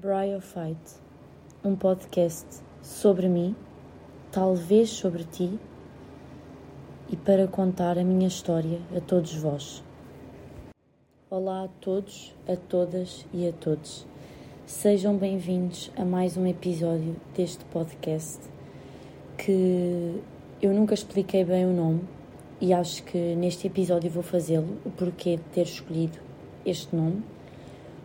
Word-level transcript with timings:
Bryophyte, 0.00 0.94
um 1.62 1.76
podcast 1.76 2.46
sobre 2.80 3.28
mim, 3.28 3.54
talvez 4.32 4.88
sobre 4.88 5.24
ti, 5.24 5.58
e 7.10 7.16
para 7.18 7.46
contar 7.46 7.98
a 7.98 8.02
minha 8.02 8.26
história 8.26 8.80
a 8.96 9.00
todos 9.02 9.34
vós. 9.34 9.84
Olá 11.28 11.64
a 11.64 11.68
todos, 11.82 12.34
a 12.48 12.56
todas 12.56 13.26
e 13.30 13.46
a 13.46 13.52
todos. 13.52 14.06
Sejam 14.64 15.18
bem-vindos 15.18 15.92
a 15.94 16.02
mais 16.02 16.34
um 16.34 16.46
episódio 16.46 17.14
deste 17.36 17.62
podcast 17.66 18.40
que 19.36 20.18
eu 20.62 20.72
nunca 20.72 20.94
expliquei 20.94 21.44
bem 21.44 21.66
o 21.66 21.74
nome 21.74 22.08
e 22.58 22.72
acho 22.72 23.02
que 23.02 23.34
neste 23.34 23.66
episódio 23.66 24.10
vou 24.10 24.22
fazê-lo, 24.22 24.78
o 24.82 24.90
porquê 24.90 25.36
de 25.36 25.42
ter 25.52 25.64
escolhido 25.64 26.18
este 26.64 26.96
nome 26.96 27.22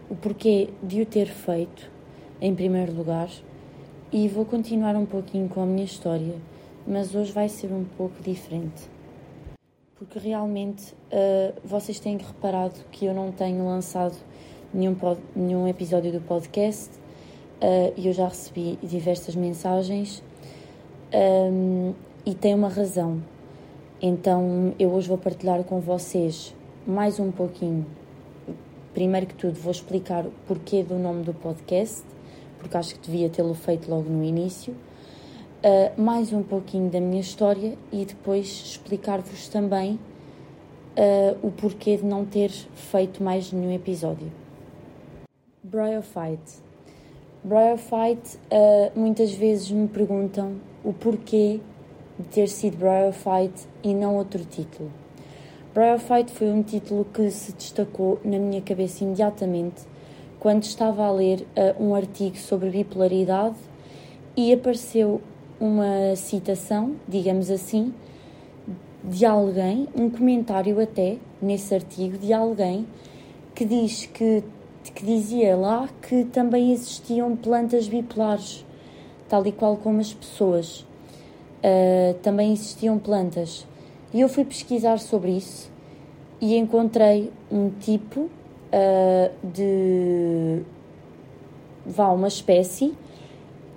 o 0.09 0.15
porquê 0.15 0.69
de 0.83 1.01
o 1.01 1.05
ter 1.05 1.27
feito, 1.27 1.89
em 2.39 2.53
primeiro 2.53 2.93
lugar, 2.93 3.29
e 4.11 4.27
vou 4.27 4.45
continuar 4.45 4.95
um 4.95 5.05
pouquinho 5.05 5.49
com 5.49 5.61
a 5.61 5.65
minha 5.65 5.83
história, 5.83 6.35
mas 6.87 7.15
hoje 7.15 7.31
vai 7.31 7.49
ser 7.49 7.71
um 7.71 7.83
pouco 7.97 8.21
diferente. 8.21 8.89
Porque 9.95 10.19
realmente 10.19 10.93
uh, 10.93 11.59
vocês 11.63 11.99
têm 11.99 12.17
reparado 12.17 12.75
que 12.91 13.05
eu 13.05 13.13
não 13.13 13.31
tenho 13.31 13.65
lançado 13.65 14.15
nenhum, 14.73 14.93
pod, 14.93 15.19
nenhum 15.35 15.67
episódio 15.67 16.11
do 16.11 16.21
podcast 16.21 16.91
uh, 17.61 17.93
e 17.97 18.07
eu 18.07 18.13
já 18.13 18.27
recebi 18.27 18.77
diversas 18.83 19.35
mensagens 19.35 20.21
um, 21.13 21.93
e 22.25 22.35
tem 22.35 22.53
uma 22.53 22.69
razão. 22.69 23.21
Então 24.01 24.75
eu 24.77 24.91
hoje 24.91 25.07
vou 25.07 25.17
partilhar 25.17 25.63
com 25.63 25.79
vocês 25.79 26.53
mais 26.85 27.19
um 27.19 27.31
pouquinho 27.31 27.85
Primeiro 28.95 29.27
que 29.27 29.35
tudo, 29.35 29.59
vou 29.59 29.73
explicar 29.73 30.25
o 30.25 30.31
porquê 30.47 30.81
do 30.81 30.95
nome 30.95 31.21
do 31.25 31.33
podcast, 31.33 32.01
porque 32.57 32.77
acho 32.77 32.95
que 32.95 33.01
devia 33.01 33.29
tê-lo 33.29 33.53
feito 33.53 33.91
logo 33.91 34.09
no 34.09 34.23
início. 34.23 34.73
Uh, 34.73 36.01
mais 36.01 36.31
um 36.31 36.41
pouquinho 36.41 36.89
da 36.89 37.01
minha 37.01 37.19
história 37.19 37.77
e 37.91 38.05
depois 38.05 38.47
explicar-vos 38.47 39.49
também 39.49 39.99
uh, 40.95 41.45
o 41.45 41.51
porquê 41.51 41.97
de 41.97 42.05
não 42.05 42.23
ter 42.23 42.49
feito 42.49 43.21
mais 43.21 43.51
nenhum 43.51 43.73
episódio. 43.73 44.31
Bryophyte. 45.61 46.63
Bryophyte, 47.43 48.37
uh, 48.37 48.97
muitas 48.97 49.33
vezes 49.33 49.69
me 49.71 49.89
perguntam 49.89 50.55
o 50.85 50.93
porquê 50.93 51.59
de 52.17 52.25
ter 52.29 52.47
sido 52.47 52.77
Bryophyte 52.77 53.67
e 53.83 53.93
não 53.93 54.15
outro 54.15 54.45
título. 54.45 54.89
Bryophyte 55.75 56.31
foi 56.31 56.49
um 56.49 56.63
título 56.63 57.05
que 57.13 57.29
se 57.29 57.51
destacou 57.51 58.17
na 58.23 58.39
minha 58.39 58.61
cabeça 58.61 59.03
imediatamente 59.03 59.81
quando 60.39 60.63
estava 60.63 61.03
a 61.03 61.11
ler 61.11 61.41
uh, 61.41 61.83
um 61.83 61.93
artigo 61.93 62.37
sobre 62.37 62.69
bipolaridade 62.69 63.57
e 64.37 64.53
apareceu 64.53 65.19
uma 65.59 66.15
citação, 66.15 66.95
digamos 67.05 67.51
assim, 67.51 67.93
de 69.03 69.25
alguém, 69.25 69.89
um 69.93 70.09
comentário 70.09 70.79
até 70.79 71.17
nesse 71.41 71.75
artigo 71.75 72.17
de 72.17 72.31
alguém 72.31 72.87
que 73.53 73.65
diz 73.65 74.05
que, 74.05 74.45
que 74.81 75.05
dizia 75.05 75.57
lá 75.57 75.89
que 76.07 76.23
também 76.23 76.71
existiam 76.71 77.35
plantas 77.35 77.89
bipolares, 77.89 78.65
tal 79.27 79.45
e 79.45 79.51
qual 79.51 79.75
como 79.75 79.99
as 79.99 80.13
pessoas. 80.13 80.87
Uh, 81.59 82.13
também 82.21 82.53
existiam 82.53 82.97
plantas. 82.97 83.67
E 84.15 84.21
eu 84.21 84.29
fui 84.29 84.45
pesquisar 84.45 84.97
sobre 84.97 85.31
isso 85.31 85.69
e 86.39 86.55
encontrei 86.55 87.33
um 87.51 87.69
tipo 87.69 88.21
uh, 88.21 89.29
de. 89.43 90.61
vá, 91.85 92.07
uma 92.13 92.29
espécie 92.29 92.93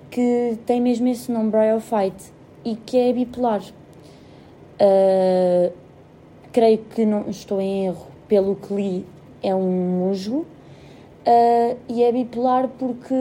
que 0.09 0.57
tem 0.65 0.79
mesmo 0.79 1.09
esse 1.09 1.29
nome, 1.29 1.51
Bryophyte, 1.51 2.31
e 2.63 2.77
que 2.77 2.97
é 2.97 3.11
bipolar. 3.11 3.61
Uh, 4.79 5.73
creio 6.53 6.77
que 6.77 7.05
não 7.05 7.29
estou 7.29 7.59
em 7.59 7.87
erro, 7.87 8.07
pelo 8.29 8.55
que 8.55 8.73
li, 8.73 9.05
é 9.43 9.53
um 9.53 9.99
musgo. 9.99 10.45
Uh, 11.27 11.77
e 11.89 12.01
é 12.01 12.13
bipolar 12.13 12.69
porque 12.79 13.13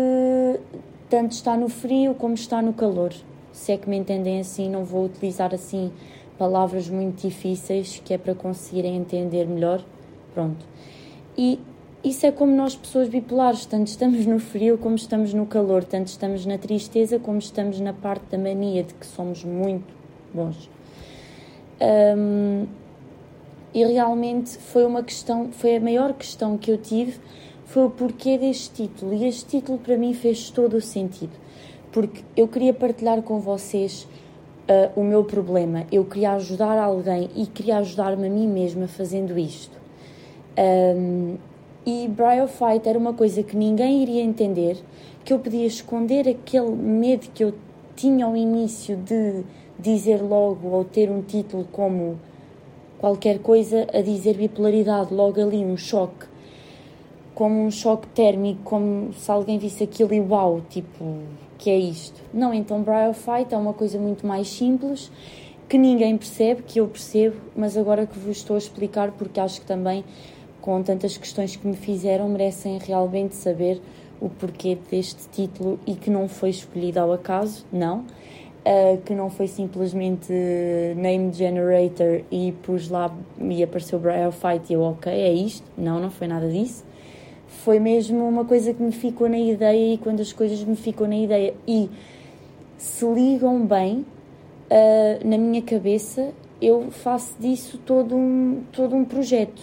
tanto 1.11 1.33
está 1.33 1.57
no 1.57 1.69
frio 1.69 2.15
como 2.15 2.35
está 2.35 2.63
no 2.63 2.73
calor. 2.73 3.13
Se 3.51 3.73
é 3.73 3.77
que 3.77 3.91
me 3.91 3.97
entendem 3.97 4.39
assim, 4.39 4.71
não 4.71 4.85
vou 4.85 5.07
utilizar 5.07 5.53
assim 5.53 5.91
palavras 6.39 6.89
muito 6.89 7.27
difíceis 7.27 8.01
que 8.05 8.15
é 8.15 8.19
para 8.19 8.35
conseguirem 8.35 8.97
entender 8.97 9.47
melhor. 9.47 9.85
Pronto. 10.33 10.65
E 11.37 11.59
isso 12.03 12.25
é 12.27 12.31
como 12.31 12.55
nós, 12.55 12.77
pessoas 12.77 13.09
bipolares, 13.09 13.67
tanto 13.67 13.89
estamos 13.89 14.25
no 14.25 14.39
frio 14.39 14.79
como 14.79 14.95
estamos 14.95 15.35
no 15.35 15.45
calor, 15.47 15.85
tanto 15.85 16.07
estamos 16.07 16.47
na 16.47 16.57
tristeza 16.57 17.19
como 17.19 17.39
estamos 17.39 17.81
na 17.81 17.93
parte 17.93 18.25
da 18.31 18.39
mania 18.39 18.85
de 18.85 18.95
que 18.95 19.05
somos 19.05 19.45
muito 19.45 19.93
bons. 20.33 20.71
Um, 21.81 22.67
e 23.75 23.85
realmente 23.85 24.59
foi 24.59 24.87
uma 24.87 25.03
questão, 25.03 25.51
foi 25.53 25.77
a 25.77 25.81
maior 25.81 26.13
questão 26.15 26.57
que 26.57 26.71
eu 26.71 26.79
tive, 26.79 27.19
foi 27.67 27.85
o 27.85 27.91
porquê 27.91 28.39
deste 28.39 28.71
título. 28.71 29.13
E 29.13 29.27
este 29.27 29.45
título 29.47 29.79
para 29.79 29.97
mim 29.97 30.15
fez 30.15 30.51
todo 30.51 30.77
o 30.77 30.81
sentido, 30.81 31.33
porque 31.93 32.23
eu 32.37 32.49
queria 32.49 32.73
partilhar 32.73 33.23
com 33.23 33.41
vocês 33.41 34.07
uh, 34.69 35.01
o 35.01 35.03
meu 35.03 35.25
problema. 35.25 35.85
Eu 35.91 36.05
queria 36.05 36.33
ajudar 36.33 36.79
alguém 36.79 37.31
e 37.35 37.47
queria 37.47 37.79
ajudar-me 37.79 38.27
a 38.27 38.31
mim 38.31 38.47
mesma 38.47 38.87
fazendo 38.87 39.39
isto. 39.39 39.77
Um, 40.59 41.37
e 41.87 42.09
Bryophyte 42.09 42.89
era 42.89 42.99
uma 42.99 43.15
coisa 43.15 43.43
que 43.43 43.57
ninguém 43.57 44.03
iria 44.03 44.23
entender, 44.23 44.77
que 45.25 45.33
eu 45.33 45.39
podia 45.39 45.67
esconder 45.67 46.29
aquele 46.29 46.71
medo 46.71 47.29
que 47.33 47.43
eu 47.43 47.55
tinha 47.97 48.27
ao 48.27 48.37
início 48.37 48.97
de 48.97 49.43
dizer 49.79 50.21
logo 50.21 50.69
ou 50.69 50.85
ter 50.85 51.11
um 51.11 51.23
título 51.23 51.67
como 51.73 52.19
qualquer 52.99 53.39
coisa 53.39 53.87
a 53.95 54.03
dizer 54.03 54.37
bipolaridade, 54.37 55.15
logo 55.15 55.41
ali 55.41 55.65
um 55.65 55.77
choque, 55.77 56.27
como 57.35 57.65
um 57.65 57.71
choque 57.71 58.09
térmico, 58.09 58.61
como 58.65 59.13
se 59.13 59.31
alguém 59.31 59.59
visse 59.59 59.85
aquilo 59.85 60.13
e 60.13 60.21
uau, 60.21 60.61
tipo, 60.69 61.23
que 61.59 61.69
é 61.69 61.77
isto. 61.77 62.23
Não, 62.33 62.55
então 62.55 62.83
Bryophyte 62.83 63.53
é 63.53 63.57
uma 63.57 63.75
coisa 63.75 63.99
muito 63.99 64.27
mais 64.27 64.49
simples 64.49 65.11
que 65.69 65.77
ninguém 65.77 66.17
percebe, 66.17 66.63
que 66.63 66.81
eu 66.81 66.87
percebo, 66.89 67.37
mas 67.55 67.77
agora 67.77 68.07
que 68.07 68.19
vos 68.19 68.39
estou 68.39 68.55
a 68.55 68.59
explicar, 68.59 69.11
porque 69.13 69.39
acho 69.39 69.61
que 69.61 69.67
também, 69.67 70.03
com 70.63 70.83
tantas 70.83 71.19
questões 71.19 71.57
que 71.57 71.67
me 71.67 71.77
fizeram, 71.77 72.29
merecem 72.29 72.79
realmente 72.79 73.35
saber 73.35 73.83
o 74.19 74.31
porquê 74.31 74.79
deste 74.91 75.29
título 75.29 75.79
e 75.87 75.95
que 75.95 76.09
não 76.09 76.27
foi 76.27 76.51
escolhido 76.51 77.01
ao 77.01 77.13
acaso, 77.13 77.67
não. 77.71 78.05
Uh, 78.59 79.01
que 79.03 79.15
não 79.15 79.31
foi 79.31 79.47
simplesmente 79.47 80.33
name 80.97 81.33
generator 81.33 82.23
e 82.31 82.53
pus 82.63 82.91
lá 82.91 83.15
e 83.41 83.63
apareceu 83.63 83.99
Bryophyte 83.99 84.73
e 84.73 84.75
eu, 84.75 84.83
ok, 84.83 85.11
é 85.11 85.33
isto. 85.33 85.65
Não, 85.77 86.01
não 86.01 86.11
foi 86.11 86.27
nada 86.27 86.49
disso 86.49 86.85
foi 87.49 87.81
mesmo 87.81 88.29
uma 88.29 88.45
coisa 88.45 88.73
que 88.73 88.83
me 88.83 88.93
ficou 88.93 89.29
na 89.29 89.39
ideia 89.39 89.95
e 89.95 89.99
quando 89.99 90.21
as 90.21 90.33
coisas 90.33 90.63
me 90.63 90.77
ficam 90.77 91.09
na 91.09 91.17
ideia 91.17 91.55
e 91.67 91.91
se 92.77 93.05
ligam 93.07 93.67
bem 93.67 94.07
uh, 94.71 95.29
na 95.29 95.37
minha 95.37 95.63
cabeça, 95.63 96.33
eu 96.61 96.91
faço 96.91 97.35
disso 97.41 97.79
todo 97.79 98.15
um, 98.15 98.63
todo 98.73 98.95
um 98.95 99.05
projeto. 99.05 99.59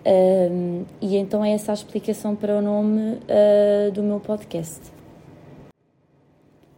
Uh, 0.00 0.84
e 1.00 1.16
então 1.16 1.44
é 1.44 1.52
essa 1.52 1.72
a 1.72 1.74
explicação 1.74 2.34
para 2.36 2.56
o 2.56 2.62
nome 2.62 3.18
uh, 3.18 3.90
do 3.92 4.02
meu 4.02 4.20
podcast. 4.20 4.80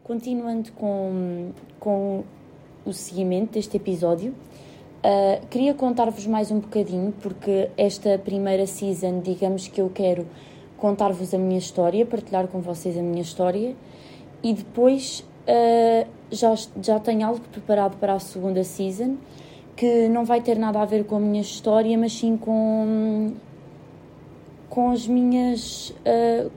Continuando 0.02 0.72
com, 0.72 1.50
com 1.78 2.24
o 2.84 2.92
seguimento 2.92 3.52
deste 3.52 3.76
episódio, 3.76 4.34
Uh, 5.04 5.44
queria 5.48 5.74
contar-vos 5.74 6.28
mais 6.28 6.52
um 6.52 6.60
bocadinho, 6.60 7.12
porque 7.20 7.68
esta 7.76 8.16
primeira 8.18 8.68
season, 8.68 9.18
digamos 9.18 9.66
que 9.66 9.80
eu 9.80 9.90
quero 9.92 10.28
contar-vos 10.76 11.34
a 11.34 11.38
minha 11.38 11.58
história, 11.58 12.06
partilhar 12.06 12.46
com 12.46 12.60
vocês 12.60 12.96
a 12.96 13.02
minha 13.02 13.20
história, 13.20 13.74
e 14.44 14.54
depois 14.54 15.24
uh, 15.48 16.08
já, 16.30 16.54
já 16.80 17.00
tenho 17.00 17.26
algo 17.26 17.40
preparado 17.40 17.96
para 17.96 18.12
a 18.12 18.20
segunda 18.20 18.62
season, 18.62 19.16
que 19.74 20.06
não 20.06 20.24
vai 20.24 20.40
ter 20.40 20.56
nada 20.56 20.80
a 20.80 20.84
ver 20.84 21.04
com 21.04 21.16
a 21.16 21.20
minha 21.20 21.42
história, 21.42 21.98
mas 21.98 22.12
sim 22.12 22.36
com, 22.36 23.32
com 24.70 24.92
as 24.92 25.08
minhas. 25.08 25.90
Uh, 26.06 26.48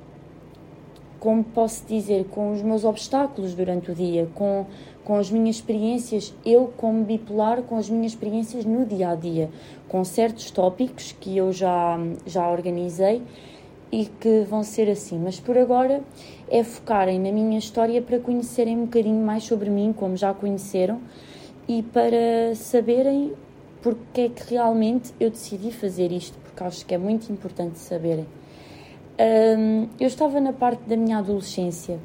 como 1.19 1.43
posso 1.43 1.83
dizer, 1.87 2.25
com 2.25 2.51
os 2.51 2.61
meus 2.61 2.83
obstáculos 2.83 3.55
durante 3.55 3.89
o 3.89 3.95
dia, 3.95 4.29
com 4.35 4.67
com 5.05 5.15
as 5.15 5.29
minhas 5.29 5.57
experiências, 5.57 6.33
eu 6.43 6.73
como 6.75 7.05
bipolar, 7.05 7.61
com 7.61 7.77
as 7.77 7.89
minhas 7.89 8.11
experiências 8.11 8.65
no 8.65 8.85
dia 8.85 9.11
a 9.11 9.15
dia, 9.15 9.49
com 9.87 10.03
certos 10.03 10.49
tópicos 10.49 11.13
que 11.13 11.37
eu 11.37 11.53
já, 11.53 11.97
já 12.25 12.49
organizei 12.49 13.21
e 13.91 14.05
que 14.05 14.41
vão 14.49 14.63
ser 14.63 14.89
assim. 14.89 15.19
Mas 15.19 15.39
por 15.39 15.57
agora 15.57 16.01
é 16.49 16.63
focarem 16.63 17.19
na 17.19 17.31
minha 17.31 17.57
história 17.59 18.01
para 18.01 18.19
conhecerem 18.19 18.75
um 18.77 18.85
bocadinho 18.85 19.23
mais 19.23 19.43
sobre 19.43 19.69
mim, 19.69 19.93
como 19.95 20.17
já 20.17 20.33
conheceram, 20.33 20.99
e 21.67 21.83
para 21.83 22.55
saberem 22.55 23.33
porque 23.81 24.21
é 24.21 24.29
que 24.29 24.55
realmente 24.55 25.13
eu 25.19 25.29
decidi 25.29 25.71
fazer 25.71 26.11
isto, 26.11 26.35
porque 26.39 26.63
acho 26.63 26.83
que 26.83 26.95
é 26.95 26.97
muito 26.97 27.31
importante 27.31 27.77
saberem. 27.77 28.25
Um, 29.17 29.87
eu 29.99 30.07
estava 30.07 30.41
na 30.41 30.51
parte 30.51 30.81
da 30.89 30.97
minha 30.97 31.19
adolescência, 31.19 31.99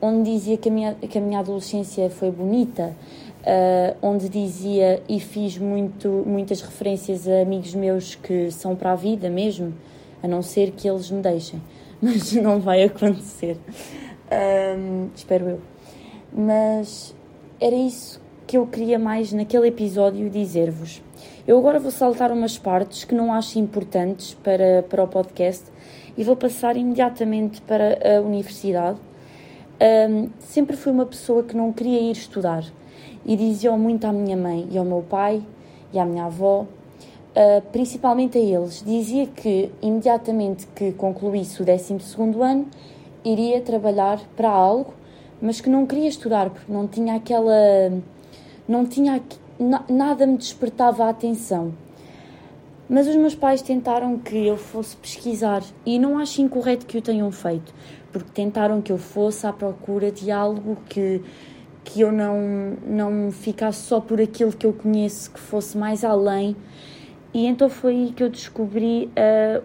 onde 0.00 0.32
dizia 0.32 0.56
que 0.56 0.68
a 0.68 0.72
minha, 0.72 0.94
que 0.94 1.18
a 1.18 1.20
minha 1.20 1.40
adolescência 1.40 2.08
foi 2.10 2.30
bonita, 2.30 2.94
uh, 3.40 3.96
onde 4.02 4.28
dizia 4.28 5.02
e 5.08 5.20
fiz 5.20 5.58
muito, 5.58 6.08
muitas 6.26 6.60
referências 6.60 7.28
a 7.28 7.42
amigos 7.42 7.74
meus 7.74 8.14
que 8.14 8.50
são 8.50 8.74
para 8.74 8.92
a 8.92 8.96
vida 8.96 9.28
mesmo, 9.28 9.74
a 10.22 10.28
não 10.28 10.42
ser 10.42 10.72
que 10.72 10.88
eles 10.88 11.10
me 11.10 11.22
deixem, 11.22 11.60
mas 12.00 12.32
não 12.32 12.60
vai 12.60 12.82
acontecer, 12.84 13.56
um, 14.78 15.08
espero 15.14 15.48
eu. 15.50 15.60
Mas 16.32 17.14
era 17.60 17.74
isso 17.74 18.20
que 18.46 18.56
eu 18.56 18.66
queria 18.66 18.98
mais 18.98 19.32
naquele 19.32 19.68
episódio 19.68 20.28
dizer-vos. 20.28 21.02
Eu 21.46 21.58
agora 21.58 21.78
vou 21.78 21.90
saltar 21.90 22.32
umas 22.32 22.58
partes 22.58 23.04
que 23.04 23.14
não 23.14 23.32
acho 23.32 23.58
importantes 23.58 24.34
para, 24.34 24.82
para 24.88 25.02
o 25.02 25.08
podcast 25.08 25.64
e 26.16 26.24
vou 26.24 26.36
passar 26.36 26.76
imediatamente 26.76 27.60
para 27.62 27.98
a 28.16 28.20
universidade. 28.20 28.98
Um, 29.80 30.28
sempre 30.40 30.76
fui 30.76 30.92
uma 30.92 31.06
pessoa 31.06 31.42
que 31.42 31.56
não 31.56 31.72
queria 31.72 32.00
ir 32.00 32.12
estudar 32.12 32.62
e 33.24 33.34
dizia 33.34 33.74
muito 33.78 34.04
à 34.04 34.12
minha 34.12 34.36
mãe 34.36 34.68
e 34.70 34.76
ao 34.76 34.84
meu 34.84 35.02
pai 35.08 35.42
e 35.90 35.98
à 35.98 36.04
minha 36.04 36.26
avó, 36.26 36.66
uh, 36.66 37.62
principalmente 37.72 38.36
a 38.36 38.40
eles, 38.42 38.82
dizia 38.84 39.26
que 39.26 39.70
imediatamente 39.80 40.66
que 40.74 40.92
concluísse 40.92 41.62
o 41.62 41.64
12 41.64 41.96
ano 42.42 42.66
iria 43.24 43.60
trabalhar 43.62 44.20
para 44.36 44.50
algo, 44.50 44.92
mas 45.40 45.62
que 45.62 45.70
não 45.70 45.86
queria 45.86 46.08
estudar 46.08 46.50
porque 46.50 46.70
não 46.70 46.86
tinha 46.86 47.14
aquela. 47.14 47.90
não 48.68 48.84
tinha. 48.84 49.22
nada 49.88 50.26
me 50.26 50.36
despertava 50.36 51.04
a 51.04 51.08
atenção. 51.08 51.72
Mas 52.88 53.06
os 53.06 53.14
meus 53.14 53.36
pais 53.36 53.62
tentaram 53.62 54.18
que 54.18 54.46
eu 54.46 54.56
fosse 54.56 54.96
pesquisar 54.96 55.62
e 55.86 55.96
não 55.96 56.18
acho 56.18 56.42
incorreto 56.42 56.86
que 56.86 56.98
o 56.98 57.02
tenham 57.02 57.30
feito, 57.30 57.72
porque 58.12 58.30
tentaram 58.32 58.80
que 58.80 58.92
eu 58.92 58.98
fosse 58.98 59.46
à 59.46 59.52
procura 59.52 60.10
de 60.10 60.30
algo 60.30 60.76
que, 60.88 61.22
que 61.84 62.00
eu 62.00 62.12
não, 62.12 62.76
não 62.86 63.30
ficasse 63.30 63.82
só 63.82 64.00
por 64.00 64.20
aquilo 64.20 64.52
que 64.52 64.66
eu 64.66 64.72
conheço, 64.72 65.30
que 65.30 65.40
fosse 65.40 65.76
mais 65.76 66.04
além. 66.04 66.56
E 67.32 67.46
então 67.46 67.68
foi 67.68 67.94
aí 67.94 68.12
que 68.12 68.22
eu 68.22 68.28
descobri 68.28 69.10
uh, 69.16 69.62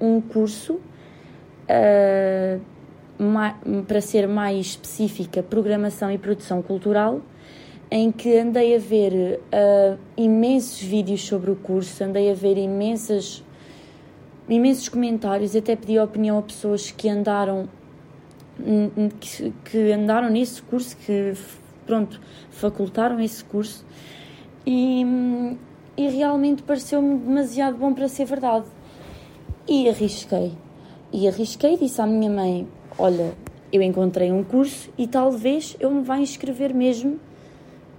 um 0.00 0.20
curso, 0.20 0.74
uh, 1.64 2.60
para 3.86 4.00
ser 4.00 4.28
mais 4.28 4.66
específica, 4.66 5.42
Programação 5.42 6.10
e 6.12 6.18
Produção 6.18 6.62
Cultural 6.62 7.20
em 7.90 8.12
que 8.12 8.36
andei 8.36 8.76
a 8.76 8.78
ver 8.78 9.40
uh, 9.40 9.98
imensos 10.16 10.80
vídeos 10.80 11.26
sobre 11.26 11.50
o 11.50 11.56
curso, 11.56 12.04
andei 12.04 12.30
a 12.30 12.34
ver 12.34 12.58
imensas, 12.58 13.42
imensos 14.48 14.88
comentários, 14.88 15.56
até 15.56 15.74
pedi 15.74 15.98
opinião 15.98 16.38
a 16.38 16.42
pessoas 16.42 16.90
que 16.90 17.08
andaram 17.08 17.68
que, 19.64 19.92
andaram 19.92 20.28
nesse 20.30 20.62
curso, 20.62 20.96
que 20.96 21.34
pronto, 21.86 22.20
facultaram 22.50 23.18
esse 23.20 23.42
curso 23.44 23.84
e, 24.66 25.04
e 25.96 26.08
realmente 26.08 26.62
pareceu-me 26.62 27.18
demasiado 27.18 27.76
bom 27.78 27.94
para 27.94 28.08
ser 28.08 28.24
verdade. 28.24 28.66
E 29.66 29.88
arrisquei. 29.88 30.52
E 31.12 31.28
arrisquei 31.28 31.76
disse 31.76 32.00
à 32.00 32.06
minha 32.06 32.30
mãe: 32.30 32.66
Olha, 32.98 33.34
eu 33.72 33.82
encontrei 33.82 34.32
um 34.32 34.42
curso 34.42 34.90
e 34.96 35.06
talvez 35.06 35.76
eu 35.78 35.90
me 35.90 36.02
vá 36.02 36.18
inscrever 36.18 36.74
mesmo 36.74 37.18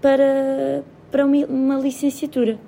para, 0.02 0.84
para 1.12 1.26
uma 1.26 1.80
licenciatura. 1.80 2.60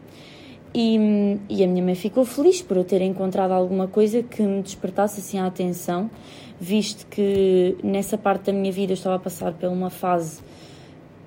E, 0.73 1.37
e, 1.49 1.63
a 1.63 1.67
minha 1.67 1.83
mãe 1.83 1.95
ficou 1.95 2.23
feliz 2.23 2.61
por 2.61 2.77
eu 2.77 2.83
ter 2.85 3.01
encontrado 3.01 3.51
alguma 3.51 3.87
coisa 3.87 4.23
que 4.23 4.41
me 4.41 4.61
despertasse 4.61 5.19
assim 5.19 5.37
a 5.37 5.45
atenção, 5.45 6.09
visto 6.59 7.05
que 7.07 7.75
nessa 7.83 8.17
parte 8.17 8.45
da 8.45 8.53
minha 8.53 8.71
vida 8.71 8.93
eu 8.93 8.95
estava 8.95 9.17
a 9.17 9.19
passar 9.19 9.51
por 9.51 9.67
uma 9.67 9.89
fase 9.89 10.41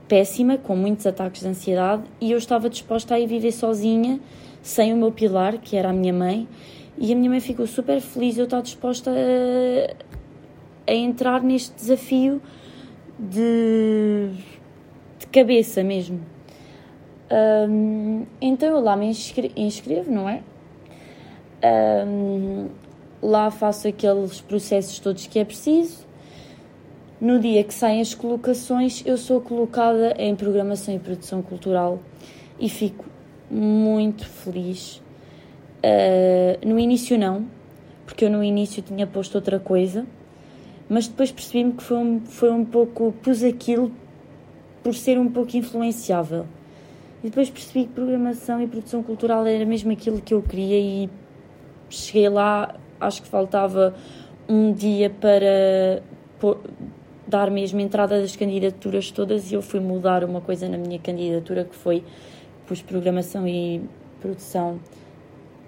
péssima, 0.09 0.57
com 0.57 0.75
muitos 0.75 1.07
ataques 1.07 1.43
de 1.43 1.49
ansiedade, 1.49 2.05
e 2.21 2.33
eu 2.33 2.39
estava 2.39 2.71
disposta 2.71 3.15
a 3.15 3.21
ir 3.21 3.27
viver 3.27 3.53
sozinha, 3.53 4.19
sem 4.63 4.95
o 4.95 4.97
meu 4.97 5.13
pilar, 5.13 5.59
que 5.59 5.77
era 5.77 5.91
a 5.91 5.93
minha 5.93 6.13
mãe, 6.13 6.49
e 6.97 7.13
a 7.13 7.17
minha 7.17 7.29
mãe 7.29 7.41
ficou 7.41 7.67
super 7.67 8.01
feliz 8.01 8.39
eu 8.39 8.45
estar 8.45 8.63
disposta 8.63 9.11
a, 9.11 10.91
a 10.91 10.95
entrar 10.95 11.43
neste 11.43 11.75
desafio 11.75 12.41
de 13.19 14.31
cabeça 15.31 15.83
mesmo. 15.83 16.34
Um, 17.31 18.27
então 18.41 18.69
eu 18.69 18.81
lá 18.81 18.97
me 18.97 19.07
inscre 19.07 19.51
inscrevo, 19.57 20.11
não 20.11 20.29
é? 20.29 20.43
Um, 22.07 22.69
lá 23.23 23.51
faço 23.51 23.89
aqueles 23.89 24.41
processos 24.41 24.99
todos 24.99 25.27
que 25.27 25.39
é 25.39 25.45
preciso. 25.45 26.05
No 27.21 27.39
dia 27.39 27.65
que 27.65 27.73
saem 27.73 28.01
as 28.01 28.15
colocações, 28.15 29.03
eu 29.07 29.17
sou 29.17 29.41
colocada 29.41 30.15
em 30.19 30.37
Programação 30.37 30.95
e 30.95 30.99
Produção 30.99 31.41
Cultural 31.41 32.01
e 32.59 32.69
fico 32.69 33.05
muito 33.51 34.27
feliz. 34.27 34.97
Uh, 35.83 36.67
no 36.67 36.79
início, 36.79 37.19
não, 37.19 37.47
porque 38.05 38.25
eu 38.25 38.31
no 38.31 38.43
início 38.45 38.83
tinha 38.83 39.07
posto 39.07 39.37
outra 39.37 39.59
coisa, 39.59 40.07
mas 40.89 41.09
depois 41.09 41.33
percebi-me 41.33 41.73
que 41.73 41.83
foi 41.83 41.97
um, 41.97 42.21
foi 42.21 42.51
um 42.51 42.65
pouco. 42.65 43.13
pus 43.23 43.43
aquilo 43.43 43.91
por 44.83 44.95
ser 44.95 45.19
um 45.19 45.31
pouco 45.31 45.57
influenciável. 45.57 46.47
E 47.25 47.29
depois 47.29 47.49
percebi 47.49 47.87
que 47.87 47.93
programação 47.95 48.61
e 48.61 48.67
produção 48.67 49.03
cultural 49.03 49.47
era 49.47 49.65
mesmo 49.65 49.91
aquilo 49.91 50.21
que 50.21 50.35
eu 50.35 50.43
queria 50.43 50.79
e 50.79 51.09
cheguei 51.89 52.29
lá, 52.29 52.75
acho 53.01 53.23
que 53.23 53.29
faltava 53.29 53.95
um 54.47 54.71
dia 54.75 55.09
para 55.09 56.03
dar 57.27 57.51
mesmo 57.51 57.81
entrada 57.81 58.21
das 58.21 58.37
candidaturas 58.37 59.11
todas 59.11 59.51
e 59.51 59.55
eu 59.55 59.63
fui 59.63 59.81
mudar 59.81 60.23
uma 60.23 60.43
coisa 60.43 60.69
na 60.69 60.77
minha 60.77 60.99
candidatura 60.99 61.65
que 61.65 61.75
foi 61.75 62.05
pus 62.67 62.83
programação 62.83 63.49
e 63.49 63.81
produção 64.21 64.79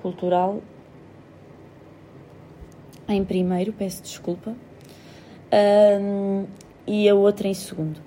cultural 0.02 0.60
em 3.08 3.24
primeiro, 3.24 3.72
peço 3.72 4.02
desculpa, 4.02 4.54
um, 6.02 6.44
e 6.86 7.08
a 7.08 7.14
outra 7.14 7.48
em 7.48 7.54
segundo. 7.54 8.05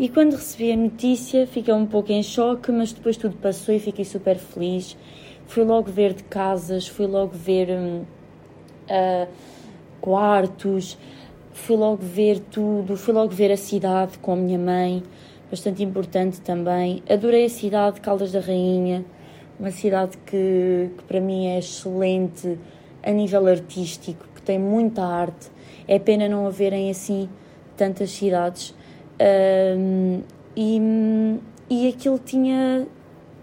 E 0.00 0.08
quando 0.08 0.32
recebi 0.32 0.72
a 0.72 0.76
notícia, 0.78 1.46
fiquei 1.46 1.74
um 1.74 1.84
pouco 1.84 2.10
em 2.10 2.22
choque, 2.22 2.72
mas 2.72 2.90
depois 2.90 3.18
tudo 3.18 3.36
passou 3.36 3.74
e 3.74 3.78
fiquei 3.78 4.06
super 4.06 4.38
feliz. 4.38 4.96
Fui 5.46 5.62
logo 5.62 5.90
ver 5.90 6.14
de 6.14 6.24
casas, 6.24 6.88
fui 6.88 7.06
logo 7.06 7.32
ver 7.34 7.68
uh, 7.68 9.28
quartos, 10.00 10.96
fui 11.52 11.76
logo 11.76 11.98
ver 12.00 12.40
tudo, 12.40 12.96
fui 12.96 13.12
logo 13.12 13.28
ver 13.28 13.52
a 13.52 13.58
cidade 13.58 14.18
com 14.20 14.32
a 14.32 14.36
minha 14.36 14.58
mãe, 14.58 15.02
bastante 15.50 15.82
importante 15.82 16.40
também. 16.40 17.02
Adorei 17.06 17.44
a 17.44 17.50
cidade, 17.50 18.00
Caldas 18.00 18.32
da 18.32 18.40
Rainha, 18.40 19.04
uma 19.58 19.70
cidade 19.70 20.16
que, 20.24 20.88
que 20.96 21.04
para 21.06 21.20
mim 21.20 21.48
é 21.48 21.58
excelente 21.58 22.58
a 23.02 23.10
nível 23.10 23.46
artístico, 23.46 24.26
que 24.34 24.40
tem 24.40 24.58
muita 24.58 25.04
arte. 25.04 25.50
É 25.86 25.98
pena 25.98 26.26
não 26.26 26.46
haverem 26.46 26.88
assim 26.88 27.28
tantas 27.76 28.12
cidades 28.12 28.74
um, 29.20 30.22
e, 30.56 31.38
e 31.68 31.88
aquilo 31.88 32.18
tinha 32.18 32.86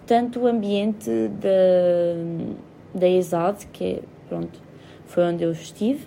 tanto 0.05 0.39
o 0.39 0.47
ambiente 0.47 1.09
da, 1.09 2.99
da 2.99 3.07
ESAD, 3.07 3.67
que 3.67 3.83
é, 3.83 3.99
pronto, 4.27 4.59
foi 5.05 5.23
onde 5.23 5.43
eu 5.43 5.51
estive, 5.51 6.05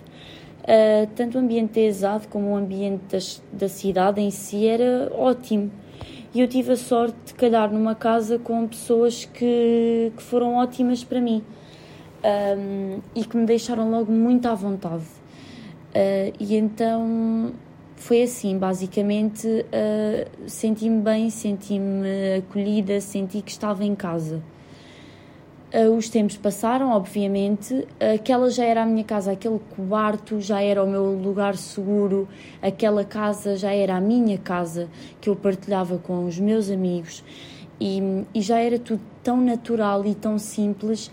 uh, 0.63 1.07
tanto 1.15 1.37
o 1.37 1.41
ambiente 1.41 1.73
da 1.73 1.81
ESAD 1.81 2.27
como 2.27 2.51
o 2.51 2.55
ambiente 2.55 3.03
das, 3.09 3.41
da 3.53 3.69
cidade 3.69 4.19
em 4.19 4.31
si 4.31 4.67
era 4.67 5.11
ótimo. 5.13 5.71
E 6.33 6.39
eu 6.39 6.47
tive 6.47 6.71
a 6.71 6.77
sorte 6.77 7.17
de 7.25 7.33
calhar 7.33 7.71
numa 7.71 7.93
casa 7.93 8.39
com 8.39 8.65
pessoas 8.67 9.25
que, 9.25 10.13
que 10.15 10.23
foram 10.23 10.55
ótimas 10.55 11.03
para 11.03 11.19
mim 11.19 11.43
um, 12.23 12.99
e 13.13 13.25
que 13.25 13.35
me 13.35 13.45
deixaram 13.45 13.91
logo 13.91 14.11
muito 14.11 14.47
à 14.47 14.55
vontade. 14.55 15.03
Uh, 15.93 16.33
e 16.39 16.55
então 16.55 17.51
foi 18.01 18.23
assim, 18.23 18.57
basicamente 18.57 19.47
uh, 19.47 20.27
senti-me 20.47 21.01
bem, 21.01 21.29
senti-me 21.29 22.37
acolhida, 22.39 22.99
senti 22.99 23.43
que 23.43 23.51
estava 23.51 23.85
em 23.85 23.93
casa. 23.93 24.41
Uh, 25.71 25.95
os 25.95 26.09
tempos 26.09 26.35
passaram, 26.35 26.89
obviamente, 26.89 27.87
aquela 28.13 28.49
já 28.49 28.65
era 28.65 28.81
a 28.81 28.85
minha 28.87 29.03
casa, 29.03 29.33
aquele 29.33 29.59
quarto 29.87 30.41
já 30.41 30.61
era 30.61 30.83
o 30.83 30.89
meu 30.89 31.11
lugar 31.11 31.55
seguro, 31.55 32.27
aquela 32.59 33.05
casa 33.05 33.55
já 33.55 33.71
era 33.71 33.95
a 33.95 34.01
minha 34.01 34.37
casa 34.37 34.89
que 35.21 35.29
eu 35.29 35.35
partilhava 35.35 35.99
com 35.99 36.25
os 36.25 36.39
meus 36.39 36.71
amigos 36.71 37.23
e, 37.79 38.25
e 38.33 38.41
já 38.41 38.59
era 38.59 38.79
tudo 38.79 39.01
tão 39.23 39.39
natural 39.39 40.05
e 40.05 40.15
tão 40.15 40.39
simples 40.39 41.11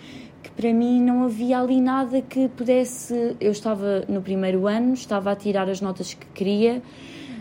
para 0.58 0.74
mim 0.74 1.00
não 1.00 1.22
havia 1.22 1.60
ali 1.60 1.80
nada 1.80 2.20
que 2.20 2.48
pudesse. 2.48 3.36
Eu 3.40 3.52
estava 3.52 4.04
no 4.08 4.20
primeiro 4.20 4.66
ano, 4.66 4.92
estava 4.92 5.30
a 5.30 5.36
tirar 5.36 5.68
as 5.68 5.80
notas 5.80 6.14
que 6.14 6.26
queria, 6.34 6.82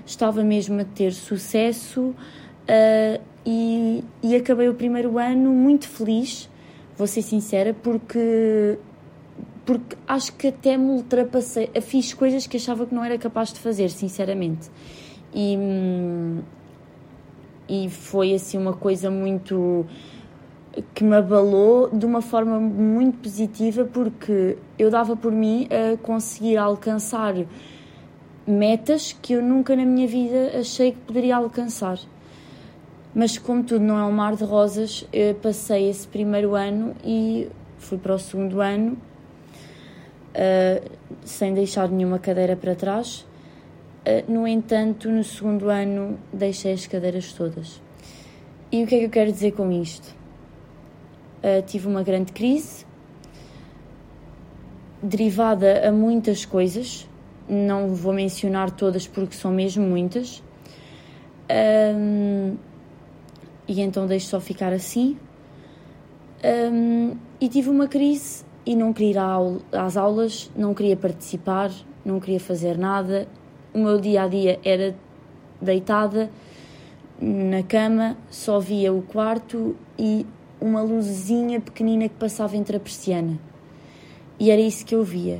estava 0.05 0.43
mesmo 0.43 0.79
a 0.79 0.85
ter 0.85 1.11
sucesso 1.11 2.01
uh, 2.11 3.21
e, 3.43 4.03
e 4.21 4.35
acabei 4.35 4.69
o 4.69 4.75
primeiro 4.75 5.17
ano 5.17 5.51
muito 5.51 5.89
feliz, 5.89 6.47
vou 6.95 7.07
ser 7.07 7.23
sincera, 7.23 7.73
porque 7.73 8.77
porque 9.65 9.97
acho 10.07 10.33
que 10.33 10.49
até 10.49 10.77
me 10.77 10.91
ultrapassei, 10.91 11.71
fiz 11.81 12.13
coisas 12.13 12.45
que 12.45 12.55
achava 12.55 12.85
que 12.85 12.93
não 12.93 13.03
era 13.03 13.17
capaz 13.17 13.51
de 13.51 13.59
fazer, 13.59 13.89
sinceramente. 13.89 14.69
E, 15.33 15.57
hum, 15.57 16.41
e 17.67 17.89
foi 17.89 18.33
assim 18.35 18.59
uma 18.59 18.73
coisa 18.73 19.09
muito 19.09 19.85
que 20.93 21.03
me 21.03 21.15
abalou 21.15 21.89
de 21.89 22.05
uma 22.05 22.21
forma 22.21 22.59
muito 22.59 23.17
positiva 23.19 23.85
porque 23.85 24.57
eu 24.77 24.89
dava 24.89 25.15
por 25.15 25.31
mim 25.31 25.67
a 25.71 25.97
conseguir 25.97 26.57
alcançar 26.57 27.35
metas 28.45 29.15
que 29.21 29.33
eu 29.33 29.41
nunca 29.41 29.75
na 29.75 29.85
minha 29.85 30.07
vida 30.07 30.59
achei 30.59 30.91
que 30.91 30.99
poderia 30.99 31.37
alcançar. 31.37 31.99
Mas 33.13 33.37
como 33.37 33.63
tudo 33.63 33.83
não 33.83 33.97
é 33.97 34.03
um 34.03 34.11
mar 34.11 34.35
de 34.35 34.43
rosas, 34.43 35.07
passei 35.41 35.89
esse 35.89 36.07
primeiro 36.07 36.53
ano 36.55 36.95
e 37.03 37.49
fui 37.77 37.97
para 37.97 38.13
o 38.13 38.19
segundo 38.19 38.61
ano 38.61 38.97
uh, 40.37 40.89
sem 41.25 41.53
deixar 41.53 41.89
nenhuma 41.89 42.19
cadeira 42.19 42.55
para 42.55 42.75
trás. 42.75 43.25
Uh, 44.05 44.31
no 44.31 44.47
entanto, 44.47 45.09
no 45.09 45.23
segundo 45.23 45.69
ano 45.69 46.19
deixei 46.31 46.73
as 46.73 46.85
cadeiras 46.85 47.33
todas. 47.33 47.81
E 48.71 48.83
o 48.83 48.87
que 48.87 48.95
é 48.95 48.99
que 48.99 49.05
eu 49.05 49.09
quero 49.09 49.31
dizer 49.31 49.53
com 49.53 49.71
isto? 49.71 50.16
Uh, 51.47 51.61
tive 51.65 51.87
uma 51.87 52.03
grande 52.03 52.33
crise 52.33 52.85
derivada 55.01 55.87
a 55.87 55.91
muitas 55.91 56.43
coisas, 56.45 57.07
não 57.47 57.93
vou 57.93 58.13
mencionar 58.13 58.71
todas 58.71 59.07
porque 59.07 59.35
são 59.35 59.51
mesmo 59.51 59.85
muitas. 59.85 60.43
Um, 61.49 62.57
e 63.67 63.81
então 63.81 64.05
deixo 64.05 64.27
só 64.27 64.39
ficar 64.39 64.73
assim. 64.73 65.17
Um, 66.43 67.15
e 67.39 67.47
tive 67.47 67.69
uma 67.69 67.87
crise 67.87 68.43
e 68.65 68.75
não 68.75 68.91
queria 68.91 69.11
ir 69.11 69.77
às 69.77 69.95
aulas, 69.95 70.51
não 70.55 70.73
queria 70.73 70.97
participar, 70.97 71.71
não 72.03 72.19
queria 72.19 72.39
fazer 72.39 72.77
nada. 72.77 73.27
O 73.73 73.79
meu 73.79 73.99
dia 73.99 74.23
a 74.23 74.27
dia 74.27 74.59
era 74.63 74.95
deitada 75.61 76.29
na 77.19 77.63
cama, 77.63 78.17
só 78.29 78.59
via 78.59 78.93
o 78.93 79.01
quarto 79.01 79.75
e 79.97 80.25
uma 80.59 80.81
luzinha 80.81 81.59
pequenina 81.59 82.09
que 82.09 82.15
passava 82.15 82.55
entre 82.55 82.77
a 82.77 82.79
persiana. 82.79 83.39
E 84.39 84.51
era 84.51 84.61
isso 84.61 84.85
que 84.85 84.95
eu 84.95 85.03
via, 85.03 85.39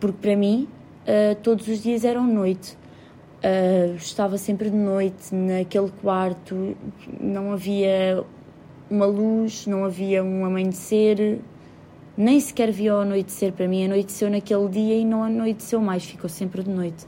porque 0.00 0.18
para 0.18 0.36
mim 0.36 0.68
uh, 1.02 1.34
todos 1.42 1.68
os 1.68 1.82
dias 1.82 2.04
eram 2.04 2.26
noite. 2.26 2.76
Uh, 3.44 3.96
estava 3.96 4.38
sempre 4.38 4.70
de 4.70 4.76
noite 4.76 5.34
naquele 5.34 5.90
quarto, 6.00 6.76
não 7.20 7.52
havia 7.52 8.24
uma 8.88 9.06
luz, 9.06 9.66
não 9.66 9.84
havia 9.84 10.22
um 10.22 10.44
amanhecer, 10.44 11.40
nem 12.16 12.38
sequer 12.38 12.70
via 12.70 12.94
o 12.94 12.98
anoitecer. 12.98 13.52
Para 13.52 13.66
mim, 13.66 13.84
anoiteceu 13.84 14.30
naquele 14.30 14.68
dia 14.68 14.96
e 14.96 15.04
não 15.04 15.24
anoiteceu 15.24 15.80
mais, 15.80 16.04
ficou 16.04 16.28
sempre 16.28 16.62
de 16.62 16.70
noite. 16.70 17.04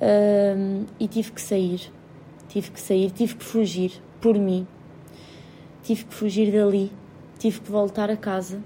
Uh, 0.00 0.84
e 0.98 1.06
tive 1.06 1.30
que 1.30 1.40
sair, 1.40 1.92
tive 2.48 2.70
que 2.72 2.80
sair, 2.80 3.10
tive 3.10 3.36
que 3.36 3.44
fugir 3.44 4.02
por 4.20 4.36
mim, 4.36 4.66
tive 5.82 6.04
que 6.04 6.14
fugir 6.14 6.52
dali, 6.52 6.92
tive 7.38 7.60
que 7.60 7.70
voltar 7.70 8.10
a 8.10 8.16
casa, 8.16 8.60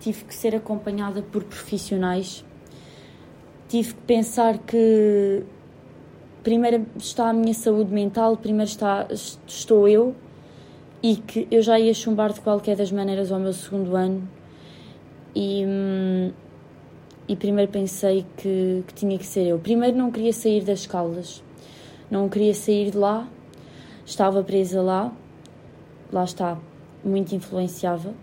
tive 0.00 0.24
que 0.24 0.34
ser 0.34 0.54
acompanhada 0.54 1.22
por 1.22 1.44
profissionais. 1.44 2.44
Tive 3.68 3.94
que 3.94 4.00
pensar 4.02 4.58
que 4.58 5.44
primeiro 6.42 6.84
está 6.98 7.30
a 7.30 7.32
minha 7.32 7.54
saúde 7.54 7.92
mental, 7.92 8.36
primeiro 8.36 8.68
está, 8.68 9.06
estou 9.46 9.88
eu 9.88 10.14
e 11.02 11.16
que 11.16 11.48
eu 11.50 11.62
já 11.62 11.78
ia 11.78 11.94
chumbar 11.94 12.32
de 12.32 12.40
qualquer 12.40 12.76
das 12.76 12.92
maneiras 12.92 13.32
ao 13.32 13.38
meu 13.38 13.52
segundo 13.52 13.96
ano. 13.96 14.28
E, 15.34 15.64
hum, 15.66 16.32
e 17.26 17.36
primeiro 17.36 17.70
pensei 17.70 18.26
que, 18.36 18.84
que 18.86 18.94
tinha 18.94 19.16
que 19.16 19.24
ser 19.24 19.46
eu. 19.46 19.58
Primeiro 19.58 19.96
não 19.96 20.10
queria 20.10 20.32
sair 20.32 20.62
das 20.62 20.86
caldas, 20.86 21.42
não 22.10 22.28
queria 22.28 22.54
sair 22.54 22.90
de 22.90 22.98
lá, 22.98 23.26
estava 24.04 24.42
presa 24.42 24.82
lá, 24.82 25.12
lá 26.12 26.24
está, 26.24 26.58
muito 27.04 27.34
influenciável. 27.34 28.14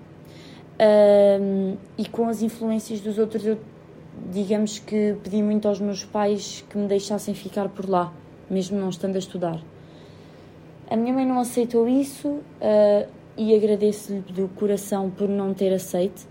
Um, 1.42 1.76
e 1.98 2.08
com 2.08 2.30
as 2.30 2.42
influências 2.42 3.02
dos 3.02 3.18
outros 3.18 3.46
eu 3.46 3.60
digamos 4.32 4.80
que 4.80 5.16
pedi 5.24 5.42
muito 5.42 5.68
aos 5.68 5.80
meus 5.80 6.04
pais 6.04 6.64
que 6.70 6.78
me 6.78 6.88
deixassem 6.88 7.34
ficar 7.34 7.70
por 7.70 7.88
lá, 7.90 8.14
mesmo 8.50 8.78
não 8.80 8.90
estando 8.90 9.16
a 9.16 9.20
estudar. 9.20 9.60
A 10.90 10.96
minha 10.96 11.14
mãe 11.14 11.26
não 11.26 11.40
aceitou 11.40 11.88
isso 11.88 12.28
uh, 12.28 13.10
e 13.38 13.56
agradeço-lhe 13.56 14.22
do 14.22 14.48
coração 14.50 15.10
por 15.10 15.30
não 15.30 15.54
ter 15.54 15.74
aceito 15.74 16.28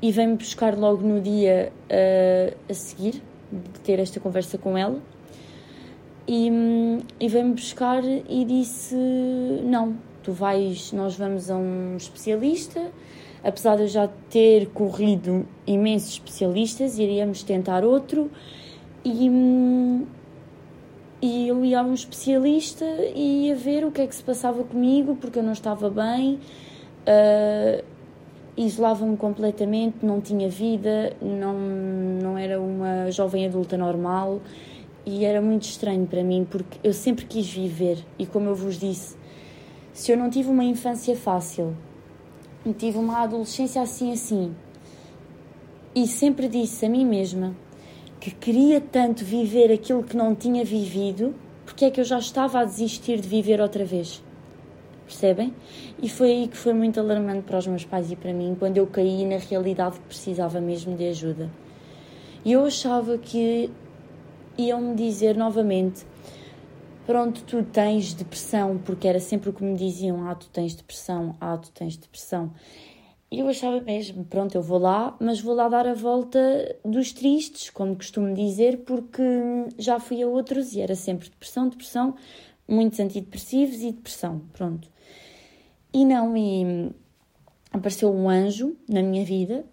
e 0.00 0.10
veio-me 0.10 0.36
buscar 0.36 0.76
logo 0.76 1.06
no 1.06 1.20
dia 1.20 1.72
uh, 1.90 2.56
a 2.68 2.74
seguir, 2.74 3.22
de 3.52 3.80
ter 3.80 3.98
esta 3.98 4.18
conversa 4.18 4.58
com 4.58 4.76
ela. 4.76 5.00
E, 6.26 6.50
e 7.20 7.28
veio-me 7.28 7.54
buscar 7.54 8.02
e 8.04 8.44
disse: 8.44 8.94
Não, 9.64 9.96
tu 10.22 10.32
vais, 10.32 10.92
nós 10.92 11.16
vamos 11.16 11.50
a 11.50 11.56
um 11.56 11.96
especialista. 11.96 12.90
Apesar 13.44 13.76
de 13.76 13.82
eu 13.82 13.88
já 13.88 14.08
ter 14.30 14.68
corrido 14.68 15.44
imensos 15.66 16.12
especialistas, 16.12 16.98
iríamos 16.98 17.42
tentar 17.42 17.84
outro. 17.84 18.30
E, 19.04 19.28
e 21.20 21.48
eu 21.48 21.64
ia 21.64 21.80
a 21.80 21.82
um 21.82 21.94
especialista 21.94 22.84
e 23.14 23.46
ia 23.46 23.56
ver 23.56 23.84
o 23.84 23.90
que 23.90 24.00
é 24.00 24.06
que 24.06 24.14
se 24.14 24.22
passava 24.22 24.62
comigo, 24.62 25.16
porque 25.16 25.40
eu 25.40 25.42
não 25.42 25.52
estava 25.52 25.90
bem, 25.90 26.38
uh, 27.06 27.84
isolava-me 28.56 29.16
completamente, 29.16 30.04
não 30.04 30.20
tinha 30.20 30.48
vida, 30.48 31.16
não, 31.20 31.58
não 31.58 32.38
era 32.38 32.60
uma 32.60 33.10
jovem 33.10 33.46
adulta 33.46 33.76
normal. 33.76 34.40
E 35.04 35.24
era 35.24 35.40
muito 35.40 35.62
estranho 35.62 36.06
para 36.06 36.22
mim, 36.22 36.46
porque 36.48 36.78
eu 36.84 36.92
sempre 36.92 37.24
quis 37.24 37.50
viver. 37.52 37.98
E, 38.16 38.24
como 38.24 38.48
eu 38.48 38.54
vos 38.54 38.78
disse, 38.78 39.16
se 39.92 40.12
eu 40.12 40.16
não 40.16 40.30
tive 40.30 40.48
uma 40.48 40.64
infância 40.64 41.14
fácil, 41.14 41.76
tive 42.78 42.98
uma 42.98 43.22
adolescência 43.22 43.82
assim 43.82 44.12
assim 44.12 44.54
e 45.94 46.06
sempre 46.06 46.48
disse 46.48 46.86
a 46.86 46.88
mim 46.88 47.04
mesma 47.04 47.54
que 48.18 48.30
queria 48.30 48.80
tanto 48.80 49.24
viver 49.24 49.72
aquilo 49.72 50.02
que 50.02 50.16
não 50.16 50.34
tinha 50.34 50.64
vivido, 50.64 51.34
porque 51.66 51.84
é 51.84 51.90
que 51.90 52.00
eu 52.00 52.04
já 52.04 52.18
estava 52.18 52.60
a 52.60 52.64
desistir 52.64 53.20
de 53.20 53.28
viver 53.28 53.60
outra 53.60 53.84
vez. 53.84 54.22
Percebem? 55.04 55.52
E 56.00 56.08
foi 56.08 56.30
aí 56.30 56.48
que 56.48 56.56
foi 56.56 56.72
muito 56.72 57.00
alarmante 57.00 57.42
para 57.42 57.58
os 57.58 57.66
meus 57.66 57.84
pais 57.84 58.12
e 58.12 58.16
para 58.16 58.32
mim, 58.32 58.56
quando 58.56 58.78
eu 58.78 58.86
caí 58.86 59.26
na 59.26 59.38
realidade 59.38 59.98
que 59.98 60.06
precisava 60.06 60.60
mesmo 60.60 60.96
de 60.96 61.08
ajuda. 61.08 61.50
E 62.44 62.52
eu 62.52 62.64
achava 62.64 63.18
que 63.18 63.68
iam 64.56 64.80
me 64.80 64.94
dizer 64.94 65.36
novamente 65.36 66.06
pronto, 67.06 67.42
tu 67.44 67.62
tens 67.62 68.14
depressão, 68.14 68.78
porque 68.78 69.08
era 69.08 69.20
sempre 69.20 69.50
o 69.50 69.52
que 69.52 69.62
me 69.62 69.76
diziam: 69.76 70.28
ah, 70.28 70.34
tu 70.34 70.48
tens 70.50 70.74
depressão, 70.74 71.36
ah, 71.40 71.56
tu 71.56 71.70
tens 71.70 71.96
depressão. 71.96 72.52
E 73.30 73.38
eu 73.38 73.48
achava 73.48 73.80
mesmo, 73.80 74.24
pronto, 74.26 74.54
eu 74.54 74.60
vou 74.60 74.78
lá, 74.78 75.16
mas 75.18 75.40
vou 75.40 75.54
lá 75.54 75.66
dar 75.66 75.86
a 75.86 75.94
volta 75.94 76.76
dos 76.84 77.12
tristes, 77.12 77.70
como 77.70 77.96
costumo 77.96 78.34
dizer, 78.34 78.80
porque 78.84 79.22
já 79.78 79.98
fui 79.98 80.22
a 80.22 80.26
outros 80.26 80.74
e 80.74 80.82
era 80.82 80.94
sempre 80.94 81.30
depressão, 81.30 81.66
depressão, 81.70 82.14
muitos 82.68 83.00
antidepressivos 83.00 83.76
e 83.82 83.92
depressão, 83.92 84.42
pronto. 84.52 84.86
E 85.94 86.04
não, 86.04 86.36
e 86.36 86.92
apareceu 87.72 88.12
um 88.12 88.28
anjo 88.28 88.76
na 88.86 89.02
minha 89.02 89.24
vida, 89.24 89.64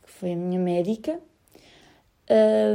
que 0.00 0.08
foi 0.08 0.34
a 0.34 0.36
minha 0.36 0.60
médica, 0.60 1.20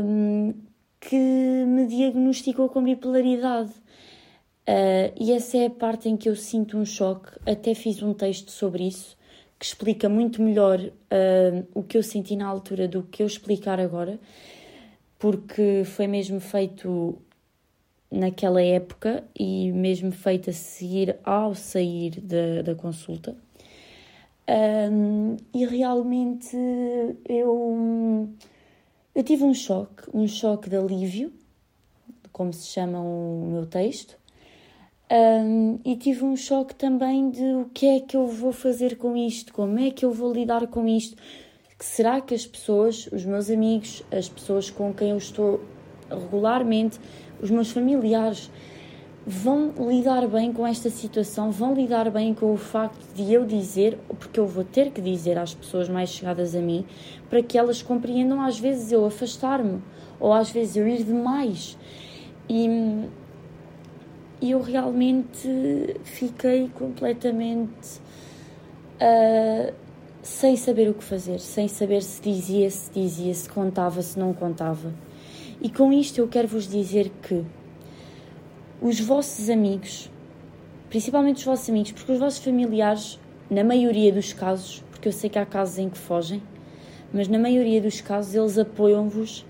um, 0.04 0.54
que 1.00 1.16
me 1.16 1.86
diagnosticou 1.88 2.68
com 2.68 2.84
bipolaridade. 2.84 3.72
Uh, 4.68 5.14
e 5.18 5.32
essa 5.32 5.58
é 5.58 5.68
a 5.68 5.70
parte 5.70 6.10
em 6.10 6.18
que 6.18 6.28
eu 6.28 6.36
sinto 6.36 6.78
um 6.78 6.86
choque. 6.86 7.32
Até 7.46 7.74
fiz 7.74 8.02
um 8.04 8.14
texto 8.14 8.52
sobre 8.52 8.86
isso 8.86 9.16
que 9.58 9.66
explica 9.66 10.08
muito 10.08 10.42
melhor 10.42 10.80
uh, 10.80 11.68
o 11.74 11.82
que 11.82 11.98
eu 11.98 12.04
senti 12.04 12.36
na 12.36 12.46
altura 12.46 12.88
do 12.88 13.02
que 13.04 13.24
eu 13.24 13.28
explicar 13.28 13.80
agora, 13.80 14.20
porque 15.18 15.84
foi 15.86 16.06
mesmo 16.06 16.40
feito 16.40 17.18
naquela 18.12 18.62
época 18.62 19.24
e 19.38 19.72
mesmo 19.72 20.12
feito 20.12 20.50
a 20.50 20.54
seguir 20.54 21.18
ao 21.24 21.56
sair 21.56 22.22
da, 22.22 22.62
da 22.62 22.76
consulta. 22.76 23.36
Um, 24.50 25.36
ah, 25.36 25.44
e 25.54 25.66
realmente 25.66 26.56
eu, 27.28 28.30
eu 29.14 29.24
tive 29.24 29.44
um 29.44 29.54
choque, 29.54 30.04
um 30.14 30.26
choque 30.28 30.70
de 30.70 30.78
alívio, 30.78 31.34
como 32.32 32.54
se 32.54 32.68
chama 32.68 33.02
o 33.02 33.50
meu 33.52 33.66
texto, 33.66 34.18
um, 35.12 35.80
e 35.86 35.96
tive 35.96 36.26
um 36.26 36.36
choque 36.36 36.76
também 36.76 37.30
de 37.30 37.44
o 37.44 37.70
que 37.74 37.86
é 37.86 38.00
que 38.00 38.18
eu 38.18 38.28
vou 38.28 38.52
fazer 38.52 38.98
com 38.98 39.16
isto, 39.16 39.54
como 39.54 39.80
é 39.80 39.90
que 39.90 40.04
eu 40.04 40.12
vou 40.12 40.34
lidar 40.34 40.68
com 40.68 40.88
isto. 40.88 41.16
Que 41.78 41.86
será 41.86 42.20
que 42.20 42.34
as 42.34 42.46
pessoas, 42.46 43.08
os 43.12 43.24
meus 43.24 43.50
amigos, 43.50 44.04
as 44.12 44.28
pessoas 44.28 44.70
com 44.70 44.94
quem 44.94 45.12
eu 45.12 45.18
estou 45.18 45.62
regularmente, 46.10 47.00
os 47.42 47.50
meus 47.52 47.72
familiares, 47.72 48.50
vão 49.26 49.74
lidar 49.78 50.26
bem 50.28 50.54
com 50.54 50.66
esta 50.66 50.90
situação, 50.90 51.52
vão 51.52 51.74
lidar 51.74 52.10
bem 52.10 52.34
com 52.34 52.54
o 52.54 52.58
facto 52.58 53.06
de 53.14 53.34
eu 53.34 53.46
dizer, 53.46 53.98
porque 54.20 54.40
eu 54.40 54.48
vou 54.48 54.64
ter 54.64 54.90
que 54.92 55.02
dizer 55.02 55.38
às 55.38 55.54
pessoas 55.54 55.90
mais 55.90 56.10
chegadas 56.10 56.56
a 56.56 56.62
mim, 56.62 56.86
para 57.30 57.44
que 57.44 57.58
elas 57.58 57.82
compreendam 57.82 58.42
às 58.42 58.58
vezes 58.58 58.92
eu 58.92 59.06
afastar-me, 59.06 59.82
ou 60.20 60.32
às 60.32 60.50
vezes 60.50 60.78
eu 60.78 60.88
ir 60.88 61.04
demais. 61.04 61.78
E, 62.50 62.68
e 64.40 64.52
eu 64.52 64.62
realmente 64.62 65.96
fiquei 66.04 66.70
completamente 66.70 68.00
uh, 69.02 69.74
sem 70.22 70.56
saber 70.56 70.90
o 70.90 70.94
que 70.94 71.04
fazer, 71.04 71.40
sem 71.40 71.68
saber 71.68 72.04
se 72.04 72.22
dizia, 72.22 72.70
se 72.70 72.92
dizia, 72.92 73.34
se 73.34 73.50
contava, 73.50 74.02
se 74.02 74.20
não 74.20 74.34
contava. 74.34 74.94
E 75.60 75.70
com 75.70 75.92
isto 75.92 76.20
eu 76.20 76.28
quero 76.28 76.48
vos 76.48 76.68
dizer 76.68 77.12
que 77.24 77.44
os 78.80 79.00
vossos 79.00 79.50
amigos, 79.50 80.12
principalmente 80.90 81.38
os 81.38 81.46
vossos 81.46 81.70
amigos, 81.70 81.92
porque 81.92 82.12
os 82.12 82.20
vossos 82.20 82.44
familiares, 82.44 83.20
na 83.50 83.64
maioria 83.64 84.12
dos 84.12 84.34
casos, 84.34 84.84
porque 84.92 85.08
eu 85.08 85.12
sei 85.12 85.30
que 85.32 85.40
há 85.40 85.46
casos 85.46 85.80
em 85.80 85.90
que 85.90 85.98
fogem, 85.98 86.44
mas 87.12 87.28
na 87.28 87.40
maioria 87.40 87.82
dos 87.82 88.02
casos 88.02 88.36
eles 88.36 88.58
apoiam-vos 88.58 89.46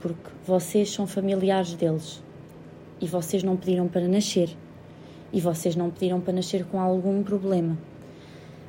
porque 0.00 0.30
vocês 0.46 0.92
são 0.92 1.06
familiares 1.06 1.74
deles 1.74 2.23
e 3.04 3.06
vocês 3.06 3.42
não 3.42 3.54
pediram 3.54 3.86
para 3.86 4.08
nascer 4.08 4.48
e 5.30 5.40
vocês 5.40 5.76
não 5.76 5.90
pediram 5.90 6.20
para 6.20 6.32
nascer 6.32 6.64
com 6.64 6.80
algum 6.80 7.22
problema. 7.22 7.76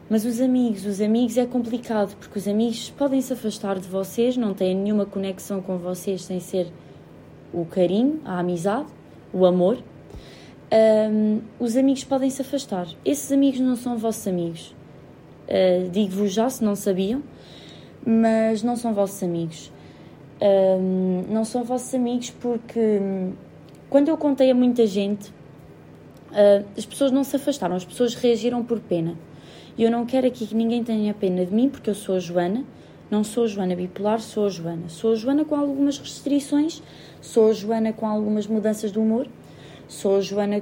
Mas 0.10 0.26
os 0.26 0.42
amigos, 0.42 0.86
os 0.86 1.00
amigos 1.00 1.38
é 1.38 1.46
complicado 1.46 2.16
porque 2.18 2.38
os 2.38 2.48
amigos 2.48 2.90
podem 2.92 3.22
se 3.22 3.32
afastar 3.32 3.80
de 3.80 3.88
vocês, 3.88 4.36
não 4.36 4.54
têm 4.54 4.76
nenhuma 4.76 5.06
conexão 5.06 5.62
com 5.62 5.78
vocês 5.78 6.24
sem 6.24 6.40
ser 6.42 6.68
o 7.54 7.66
carinho, 7.66 8.20
a 8.26 8.40
amizade, 8.40 8.88
o 9.34 9.46
amor, 9.46 9.82
um, 11.12 11.40
os 11.60 11.78
amigos 11.78 12.04
podem 12.04 12.30
se 12.30 12.42
afastar. 12.42 12.88
Esses 13.06 13.32
amigos 13.32 13.62
não 13.62 13.78
são 13.78 13.98
vossos 13.98 14.28
amigos. 14.28 14.76
Uh, 15.48 15.90
Digo-vos 15.90 16.34
já, 16.34 16.50
se 16.50 16.64
não 16.64 16.76
sabiam, 16.76 17.24
mas 18.06 18.62
não 18.62 18.76
são 18.76 18.94
vossos 18.94 19.24
amigos. 19.24 19.72
Um, 20.42 21.24
não 21.30 21.46
são 21.46 21.64
vossos 21.64 21.94
amigos 21.96 22.32
porque 22.32 23.00
quando 23.96 24.10
eu 24.10 24.18
contei 24.18 24.52
a 24.52 24.54
muita 24.54 24.86
gente, 24.86 25.30
uh, 25.30 26.66
as 26.78 26.86
pessoas 26.86 27.14
não 27.14 27.24
se 27.24 27.38
afastaram, 27.38 27.78
as 27.78 27.86
pessoas 27.86 28.14
reagiram 28.14 28.62
por 28.62 28.78
pena. 28.82 29.18
E 29.78 29.84
eu 29.84 29.90
não 29.90 30.06
quero 30.06 30.28
aqui 30.28 30.46
que 30.46 30.54
ninguém 30.54 30.84
tenha 30.84 31.14
pena 31.14 31.46
de 31.46 31.54
mim, 31.54 31.70
porque 31.70 31.90
eu 31.90 31.96
sou 31.96 32.16
a 32.16 32.20
Joana, 32.20 32.66
não 33.10 33.24
sou 33.24 33.46
a 33.46 33.48
Joana 33.48 33.74
bipolar, 33.74 34.20
sou 34.20 34.48
a 34.48 34.50
Joana. 34.50 34.90
Sou 34.90 35.14
a 35.14 35.16
Joana 35.16 35.46
com 35.46 35.56
algumas 35.56 35.98
restrições, 35.98 36.84
Sou 37.22 37.50
a 37.50 37.54
Joana 37.54 37.94
com 37.94 38.06
algumas 38.06 38.48
mudanças 38.48 38.92
de 38.92 39.00
humor. 39.00 39.30
Sou 39.88 40.18
a 40.18 40.20
Joana 40.20 40.60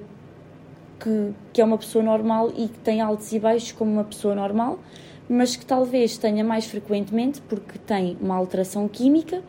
que, 0.99 1.33
que 1.51 1.59
é 1.59 1.65
uma 1.65 1.79
pessoa 1.79 2.03
normal 2.03 2.53
e 2.55 2.67
que 2.67 2.77
tem 2.81 3.01
altos 3.01 3.33
e 3.33 3.39
baixos 3.39 3.71
como 3.71 3.91
uma 3.91 4.03
pessoa 4.03 4.35
normal, 4.35 4.77
mas 5.27 5.55
que 5.55 5.65
talvez 5.65 6.19
tenha 6.19 6.43
mais 6.43 6.67
frequentemente 6.67 7.41
porque 7.49 7.79
tem 7.79 8.15
uma 8.21 8.35
alteração 8.35 8.87
química 8.87 9.41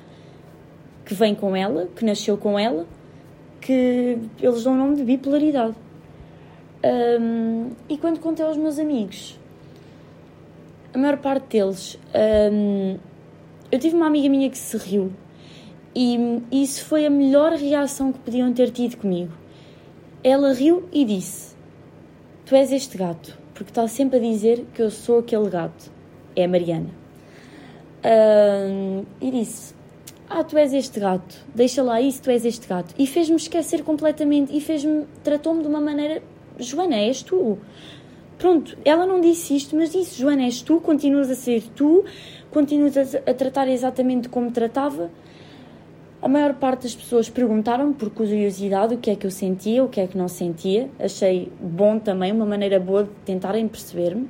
que 1.05 1.13
vem 1.13 1.35
com 1.35 1.55
ela, 1.55 1.87
que 1.95 2.03
nasceu 2.03 2.39
com 2.39 2.59
ela, 2.59 2.87
que 3.65 4.19
eles 4.43 4.63
dão 4.63 4.75
o 4.75 4.77
nome 4.77 4.97
de 4.97 5.05
bipolaridade. 5.05 5.75
Um, 6.85 7.71
e 7.89 7.97
quando 7.97 8.21
contei 8.21 8.45
aos 8.45 8.59
meus 8.59 8.79
amigos, 8.79 9.41
a 10.93 10.99
maior 10.99 11.17
parte 11.17 11.57
deles, 11.57 11.99
um, 12.53 12.99
eu 13.73 13.79
tive 13.79 13.97
uma 13.97 14.07
amiga 14.07 14.29
minha 14.29 14.51
que 14.51 14.59
se 14.59 14.77
riu 14.77 15.11
e 15.97 16.43
isso 16.53 16.85
foi 16.85 17.07
a 17.07 17.11
melhor 17.11 17.53
reação 17.53 18.13
que 18.13 18.19
podiam 18.19 18.53
ter 18.53 18.71
tido 18.71 18.99
comigo. 18.99 19.33
Ela 20.23 20.53
riu 20.53 20.87
e 20.93 21.07
disse: 21.07 21.55
Tu 22.45 22.55
és 22.55 22.71
este 22.71 22.99
gato, 22.99 23.39
porque 23.55 23.71
está 23.71 23.89
sempre 23.89 24.19
a 24.19 24.21
dizer 24.21 24.67
que 24.75 24.83
eu 24.83 24.91
sou 24.91 25.21
aquele 25.21 25.49
gato. 25.49 25.91
É 26.37 26.45
a 26.45 26.49
Mariana. 26.49 26.91
Uh, 28.05 29.07
e 29.23 29.31
disse: 29.31 29.75
Ah, 30.29 30.43
tu 30.43 30.57
és 30.57 30.73
este 30.73 30.99
gato, 30.99 31.37
deixa 31.55 31.83
lá 31.83 32.01
isso, 32.01 32.23
tu 32.23 32.31
és 32.31 32.45
este 32.45 32.67
gato. 32.67 32.95
E 32.99 33.07
fez-me 33.07 33.37
esquecer 33.37 33.83
completamente 33.83 34.57
e 34.57 34.61
fez-me, 34.61 35.07
tratou-me 35.23 35.63
de 35.63 35.69
uma 35.69 35.81
maneira: 35.81 36.23
Joana, 36.59 36.97
és 36.97 37.23
tu. 37.23 37.59
Pronto, 38.39 38.77
ela 38.85 39.07
não 39.07 39.21
disse 39.21 39.55
isto, 39.55 39.77
mas 39.77 39.93
disse: 39.93 40.21
Joana, 40.21 40.45
és 40.45 40.63
tu, 40.63 40.81
continuas 40.81 41.31
a 41.31 41.35
ser 41.35 41.63
tu, 41.75 42.05
continuas 42.51 42.97
a, 42.97 43.31
a 43.31 43.35
tratar 43.35 43.69
exatamente 43.69 44.29
como 44.29 44.51
tratava 44.51 45.11
a 46.25 46.29
maior 46.29 46.55
parte 46.55 46.85
das 46.85 46.95
pessoas 46.95 47.29
perguntaram 47.29 47.93
por 47.93 48.09
curiosidade 48.09 48.95
o 48.95 48.99
que 48.99 49.11
é 49.11 49.15
que 49.15 49.27
eu 49.27 49.31
sentia, 49.31 49.85
o 49.85 49.91
que 49.91 50.01
é 50.01 50.07
que 50.07 50.17
não 50.17 50.27
sentia. 50.27 50.89
Achei 50.99 51.53
bom 51.61 51.99
também, 51.99 52.33
uma 52.33 52.47
maneira 52.47 52.81
boa 52.81 53.05
de 53.05 53.11
tentarem 53.27 53.69
perceber-me. 53.69 54.27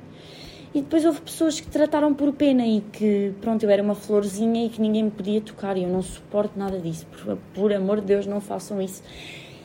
E 0.75 0.81
depois 0.81 1.05
houve 1.05 1.21
pessoas 1.21 1.57
que 1.57 1.67
trataram 1.67 2.13
por 2.13 2.33
pena 2.33 2.67
e 2.67 2.81
que, 2.81 3.31
pronto, 3.39 3.63
eu 3.63 3.69
era 3.69 3.81
uma 3.81 3.95
florzinha 3.95 4.65
e 4.65 4.69
que 4.69 4.81
ninguém 4.81 5.03
me 5.03 5.11
podia 5.11 5.39
tocar 5.39 5.77
e 5.77 5.83
eu 5.83 5.89
não 5.89 6.01
suporto 6.01 6.59
nada 6.59 6.77
disso. 6.77 7.07
Por, 7.07 7.37
por 7.53 7.73
amor 7.73 8.01
de 8.01 8.07
Deus, 8.07 8.27
não 8.27 8.41
façam 8.41 8.81
isso. 8.81 9.01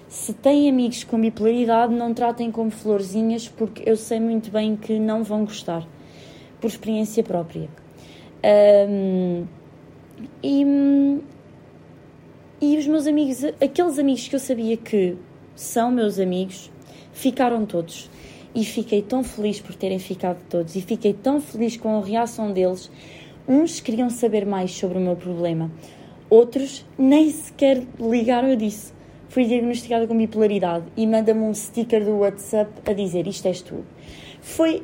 Se 0.07 0.33
têm 0.33 0.69
amigos 0.69 1.03
com 1.03 1.21
bipolaridade, 1.21 1.93
não 1.93 2.15
tratem 2.15 2.53
como 2.53 2.71
florzinhas 2.71 3.49
porque 3.49 3.83
eu 3.85 3.97
sei 3.97 4.21
muito 4.21 4.53
bem 4.53 4.77
que 4.77 5.01
não 5.01 5.25
vão 5.25 5.45
gostar, 5.45 5.85
por 6.61 6.69
experiência 6.69 7.25
própria. 7.25 7.69
Um, 8.89 9.47
e 10.45 10.65
e 12.63 12.77
os 12.77 12.87
meus 12.87 13.07
amigos, 13.09 13.43
aqueles 13.61 13.99
amigos 13.99 14.29
que 14.29 14.37
eu 14.37 14.41
sabia 14.41 14.77
que 14.77 15.17
são 15.57 15.91
meus 15.91 16.21
amigos, 16.21 16.71
ficaram 17.13 17.67
todos. 17.67 18.09
E 18.55 18.65
fiquei 18.65 19.03
tão 19.03 19.23
feliz 19.23 19.61
por 19.61 19.75
terem 19.75 19.99
ficado 19.99 20.43
todos. 20.49 20.75
E 20.75 20.81
fiquei 20.81 21.13
tão 21.13 21.41
feliz 21.41 21.77
com 21.77 21.97
a 21.97 22.05
reação 22.05 22.53
deles. 22.53 22.91
Uns 23.47 23.81
queriam 23.81 24.11
saber 24.11 24.45
mais 24.45 24.73
sobre 24.73 24.99
o 24.99 25.01
meu 25.01 25.17
problema, 25.17 25.71
outros 26.29 26.85
nem 26.99 27.31
sequer 27.31 27.83
ligaram. 27.99 28.49
Eu 28.49 28.57
disse: 28.57 28.93
fui 29.29 29.45
diagnosticada 29.45 30.07
com 30.07 30.17
bipolaridade 30.17 30.85
e 30.97 31.07
manda-me 31.07 31.41
um 31.41 31.55
sticker 31.55 32.05
do 32.05 32.19
WhatsApp 32.19 32.71
a 32.85 32.93
dizer: 32.93 33.27
Isto 33.27 33.49
és 33.49 33.63
tu. 33.63 33.85
Foi 34.41 34.83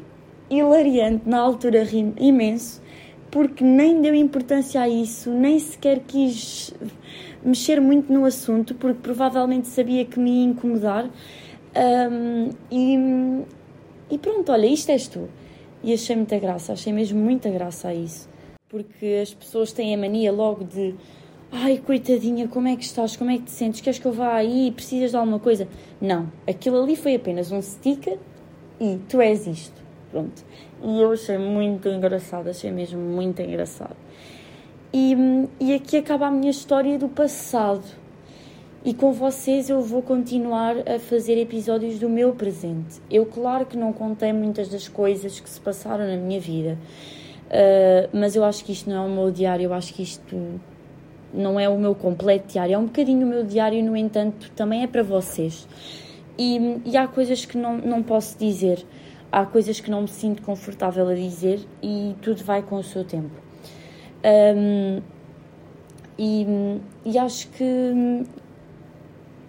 hilariante, 0.51 1.29
na 1.29 1.39
altura 1.39 1.85
ri 1.85 2.13
imenso, 2.19 2.81
porque 3.31 3.63
nem 3.63 4.01
deu 4.01 4.15
importância 4.15 4.81
a 4.81 4.89
isso, 4.89 5.31
nem 5.31 5.59
sequer 5.59 6.01
quis 6.01 6.73
mexer 7.45 7.81
muito 7.81 8.13
no 8.13 8.25
assunto, 8.25 8.75
porque 8.75 9.01
provavelmente 9.03 9.69
sabia 9.69 10.05
que 10.05 10.19
me 10.19 10.31
ia 10.31 10.45
incomodar. 10.45 11.09
Um, 11.77 12.51
e, 12.71 13.45
e 14.11 14.19
pronto, 14.19 14.53
olha, 14.53 14.67
isto 14.67 14.91
és 14.91 15.09
tu. 15.09 15.29
E 15.83 15.93
achei 15.93 16.17
muita 16.17 16.39
graça, 16.39 16.73
achei 16.73 16.93
mesmo 16.93 17.19
muita 17.19 17.51
graça 17.51 17.89
a 17.89 17.95
isso. 17.95 18.29
Porque 18.69 19.21
as 19.23 19.33
pessoas 19.33 19.73
têm 19.73 19.95
a 19.95 19.99
mania 19.99 20.33
logo 20.33 20.65
de 20.65 20.95
ai, 21.51 21.79
coitadinha, 21.79 22.49
como 22.49 22.69
é 22.69 22.77
que 22.77 22.85
estás? 22.85 23.17
Como 23.17 23.31
é 23.31 23.39
que 23.39 23.45
te 23.45 23.51
sentes? 23.51 23.81
Queres 23.81 23.99
que 23.99 24.07
eu 24.07 24.13
vá 24.13 24.35
aí? 24.35 24.73
Precisas 24.73 25.11
de 25.11 25.17
alguma 25.17 25.39
coisa? 25.39 25.69
Não, 26.01 26.31
aquilo 26.47 26.83
ali 26.83 26.97
foi 26.97 27.15
apenas 27.15 27.51
um 27.53 27.63
sticker 27.63 28.19
e 28.81 28.99
tu 29.09 29.21
és 29.21 29.47
isto. 29.47 29.81
Pronto. 30.11 30.45
E 30.83 31.01
eu 31.01 31.13
achei 31.13 31.39
muito 31.39 31.89
engraçado, 31.89 32.49
achei 32.49 32.71
mesmo 32.71 33.01
muito 33.01 33.41
engraçado. 33.43 33.97
E, 34.93 35.15
e 35.61 35.75
aqui 35.75 35.97
acaba 35.97 36.27
a 36.27 36.31
minha 36.31 36.51
história 36.51 36.99
do 36.99 37.09
passado. 37.09 37.85
E 38.87 38.95
com 38.95 39.13
vocês 39.13 39.69
eu 39.69 39.83
vou 39.83 40.01
continuar 40.01 40.77
a 40.89 41.01
fazer 41.01 41.37
episódios 41.41 41.99
do 41.99 42.09
meu 42.09 42.33
presente. 42.37 43.03
Eu, 43.11 43.27
claro 43.27 43.67
que 43.67 43.77
não 43.77 43.93
contei 43.93 44.33
muitas 44.33 44.69
das 44.69 44.87
coisas 44.87 45.41
que 45.41 45.51
se 45.51 45.61
passaram 45.61 46.07
na 46.07 46.17
minha 46.17 46.39
vida, 46.39 46.79
uh, 47.49 48.17
mas 48.17 48.37
eu 48.37 48.45
acho 48.45 48.65
que 48.65 48.71
isto 48.71 48.89
não 48.89 48.97
é 48.97 49.09
o 49.09 49.11
meu 49.11 49.33
diário, 49.33 49.65
eu 49.65 49.75
acho 49.75 49.93
que 49.93 50.05
isto 50.05 50.61
não 51.35 51.59
é 51.59 51.69
o 51.69 51.77
meu 51.77 51.97
completo 51.97 52.53
diário, 52.53 52.75
é 52.75 52.79
um 52.79 52.85
bocadinho 52.85 53.27
o 53.27 53.29
meu 53.29 53.43
diário, 53.43 53.83
no 53.83 53.97
entanto, 53.97 54.53
também 54.53 54.85
é 54.85 54.87
para 54.87 55.03
vocês. 55.03 55.67
E, 56.39 56.81
e 56.85 56.97
há 56.97 57.09
coisas 57.09 57.45
que 57.45 57.59
não, 57.59 57.79
não 57.79 58.05
posso 58.05 58.39
dizer, 58.39 58.87
há 59.33 59.45
coisas 59.45 59.81
que 59.81 59.91
não 59.91 60.03
me 60.03 60.09
sinto 60.09 60.43
confortável 60.43 61.09
a 61.09 61.15
dizer 61.15 61.59
e 61.83 62.15
tudo 62.23 62.45
vai 62.45 62.63
com 62.63 62.77
o 62.77 62.85
seu 62.85 63.03
tempo. 63.03 63.35
Um, 64.25 65.03
e, 66.17 66.47
e, 67.05 67.19
acho 67.19 67.49
que, 67.49 67.65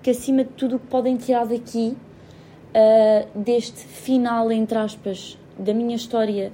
que 0.08 0.12
acima 0.12 0.46
de 0.46 0.52
tudo 0.52 0.78
o 0.78 0.80
que 0.80 0.88
podem 0.88 1.17
tirar 1.17 1.46
daqui, 1.46 1.93
uh, 2.74 3.38
deste 3.38 3.84
final, 3.84 4.50
entre 4.54 4.78
aspas, 4.78 5.38
da 5.60 5.74
minha 5.74 5.98
história, 5.98 6.54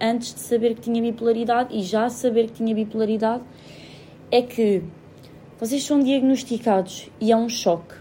antes 0.00 0.32
de 0.32 0.38
saber 0.38 0.76
que 0.76 0.82
tinha 0.82 1.02
bipolaridade 1.02 1.76
e 1.76 1.82
já 1.82 2.08
saber 2.08 2.46
que 2.46 2.52
tinha 2.52 2.72
bipolaridade, 2.72 3.42
é 4.30 4.40
que 4.42 4.84
vocês 5.58 5.82
são 5.82 5.98
diagnosticados 5.98 7.10
e 7.20 7.32
é 7.32 7.36
um 7.36 7.48
choque, 7.48 7.96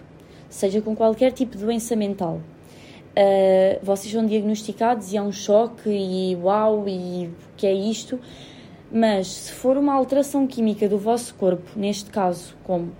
seja 0.48 0.80
com 0.80 0.96
qualquer 0.96 1.32
tipo 1.32 1.58
de 1.58 1.66
doença 1.66 1.96
mental. 1.96 2.40
Uh, 3.18 3.80
vocês 3.82 4.14
são 4.14 4.28
diagnosticados 4.28 5.12
e 5.12 5.18
é 5.18 5.24
um 5.24 5.32
choque 5.32 5.90
e 5.90 6.36
uau, 6.36 6.88
e 6.88 7.30
o 7.30 7.56
que 7.58 7.66
é 7.66 7.74
isto? 7.74 8.20
Mas 8.92 9.26
se 9.26 9.54
for 9.54 9.76
uma 9.76 9.96
alteração 9.96 10.46
química 10.46 10.88
do 10.88 11.00
vosso 11.00 11.34
corpo, 11.34 11.72
neste 11.76 12.12
caso, 12.12 12.56
como 12.64 12.92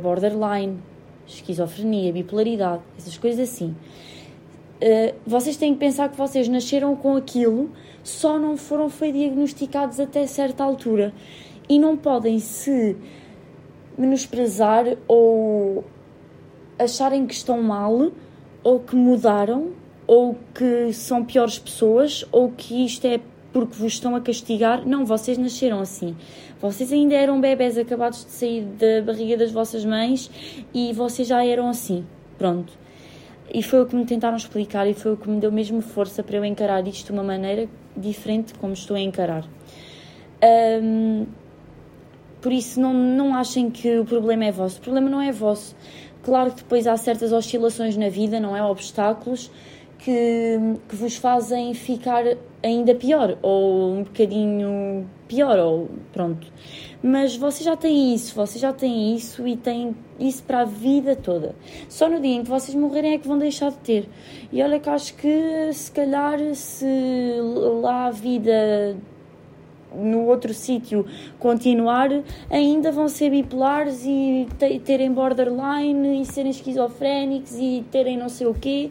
borderline, 0.00 0.78
esquizofrenia, 1.26 2.12
bipolaridade, 2.12 2.82
essas 2.96 3.16
coisas 3.16 3.48
assim. 3.48 3.74
Uh, 4.82 5.14
vocês 5.26 5.56
têm 5.56 5.72
que 5.72 5.80
pensar 5.80 6.08
que 6.08 6.16
vocês 6.16 6.48
nasceram 6.48 6.94
com 6.96 7.16
aquilo, 7.16 7.70
só 8.02 8.38
não 8.38 8.56
foram 8.56 8.90
foi 8.90 9.12
diagnosticados 9.12 9.98
até 9.98 10.26
certa 10.26 10.62
altura 10.62 11.12
e 11.68 11.78
não 11.78 11.96
podem 11.96 12.38
se 12.38 12.96
menosprezar 13.96 14.84
ou 15.06 15.84
acharem 16.78 17.26
que 17.26 17.34
estão 17.34 17.62
mal 17.62 18.10
ou 18.62 18.80
que 18.80 18.96
mudaram 18.96 19.72
ou 20.06 20.36
que 20.54 20.92
são 20.92 21.24
piores 21.24 21.58
pessoas 21.58 22.24
ou 22.30 22.50
que 22.50 22.84
isto 22.84 23.06
é 23.06 23.20
porque 23.54 23.76
vos 23.76 23.92
estão 23.92 24.16
a 24.16 24.20
castigar. 24.20 24.84
Não, 24.84 25.06
vocês 25.06 25.38
nasceram 25.38 25.80
assim. 25.80 26.16
Vocês 26.60 26.92
ainda 26.92 27.14
eram 27.14 27.40
bebés 27.40 27.78
acabados 27.78 28.24
de 28.24 28.32
sair 28.32 28.64
da 28.64 29.00
barriga 29.06 29.36
das 29.36 29.52
vossas 29.52 29.84
mães 29.84 30.28
e 30.74 30.92
vocês 30.92 31.28
já 31.28 31.46
eram 31.46 31.68
assim. 31.68 32.04
Pronto. 32.36 32.72
E 33.52 33.62
foi 33.62 33.80
o 33.80 33.86
que 33.86 33.94
me 33.94 34.04
tentaram 34.04 34.36
explicar 34.36 34.88
e 34.88 34.92
foi 34.92 35.12
o 35.12 35.16
que 35.16 35.30
me 35.30 35.38
deu 35.38 35.52
mesmo 35.52 35.80
força 35.80 36.20
para 36.20 36.36
eu 36.36 36.44
encarar 36.44 36.86
isto 36.88 37.06
de 37.06 37.12
uma 37.12 37.22
maneira 37.22 37.68
diferente 37.96 38.54
como 38.54 38.72
estou 38.72 38.96
a 38.96 39.00
encarar. 39.00 39.44
Um, 40.82 41.26
por 42.42 42.52
isso, 42.52 42.80
não, 42.80 42.92
não 42.92 43.36
achem 43.36 43.70
que 43.70 44.00
o 44.00 44.04
problema 44.04 44.46
é 44.46 44.50
vosso. 44.50 44.78
O 44.78 44.82
problema 44.82 45.08
não 45.08 45.22
é 45.22 45.30
vosso. 45.30 45.76
Claro 46.24 46.50
que 46.50 46.56
depois 46.56 46.88
há 46.88 46.96
certas 46.96 47.32
oscilações 47.32 47.96
na 47.96 48.08
vida, 48.08 48.40
não 48.40 48.56
é? 48.56 48.62
Obstáculos 48.64 49.48
que, 50.04 50.58
que 50.86 50.96
vos 50.96 51.16
fazem 51.16 51.72
ficar 51.72 52.24
ainda 52.62 52.94
pior, 52.94 53.38
ou 53.40 53.94
um 53.94 54.02
bocadinho 54.02 55.08
pior, 55.26 55.58
ou 55.58 55.88
pronto. 56.12 56.46
Mas 57.02 57.34
vocês 57.36 57.64
já 57.64 57.74
têm 57.74 58.14
isso, 58.14 58.34
vocês 58.34 58.60
já 58.60 58.70
têm 58.70 59.16
isso 59.16 59.48
e 59.48 59.56
têm 59.56 59.96
isso 60.20 60.42
para 60.42 60.60
a 60.60 60.64
vida 60.66 61.16
toda. 61.16 61.54
Só 61.88 62.06
no 62.06 62.20
dia 62.20 62.34
em 62.34 62.42
que 62.42 62.50
vocês 62.50 62.74
morrerem 62.74 63.14
é 63.14 63.18
que 63.18 63.26
vão 63.26 63.38
deixar 63.38 63.70
de 63.70 63.78
ter. 63.78 64.08
E 64.52 64.62
olha 64.62 64.78
que 64.78 64.90
acho 64.90 65.14
que 65.14 65.72
se 65.72 65.90
calhar 65.90 66.38
se 66.54 66.86
lá 67.80 68.08
a 68.08 68.10
vida 68.10 68.96
no 69.94 70.26
outro 70.26 70.52
sítio 70.52 71.06
continuar, 71.38 72.10
ainda 72.50 72.90
vão 72.92 73.08
ser 73.08 73.30
bipolares 73.30 74.04
e 74.04 74.48
terem 74.84 75.12
borderline 75.12 76.20
e 76.20 76.26
serem 76.26 76.50
esquizofrénicos 76.50 77.56
e 77.56 77.84
terem 77.92 78.18
não 78.18 78.28
sei 78.28 78.48
o 78.48 78.54
quê 78.54 78.90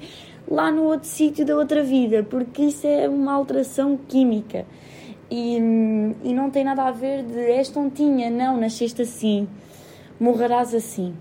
lá 0.49 0.71
no 0.71 0.84
outro 0.84 1.08
sítio 1.08 1.45
da 1.45 1.56
outra 1.56 1.84
vida, 1.84 2.23
porque 2.23 2.63
isso 2.63 2.88
é 2.88 3.08
uma 3.08 3.34
alteração 3.34 3.97
química. 3.97 4.65
E, 5.29 5.58
e 6.23 6.34
não 6.34 6.49
tem 6.51 6.63
nada 6.63 6.84
a 6.84 6.91
ver 6.91 7.23
de 7.23 7.39
és 7.39 7.69
tontinha, 7.69 8.29
não, 8.29 8.58
nasceste 8.58 9.01
assim, 9.01 9.47
morrerás 10.19 10.73
assim. 10.75 11.15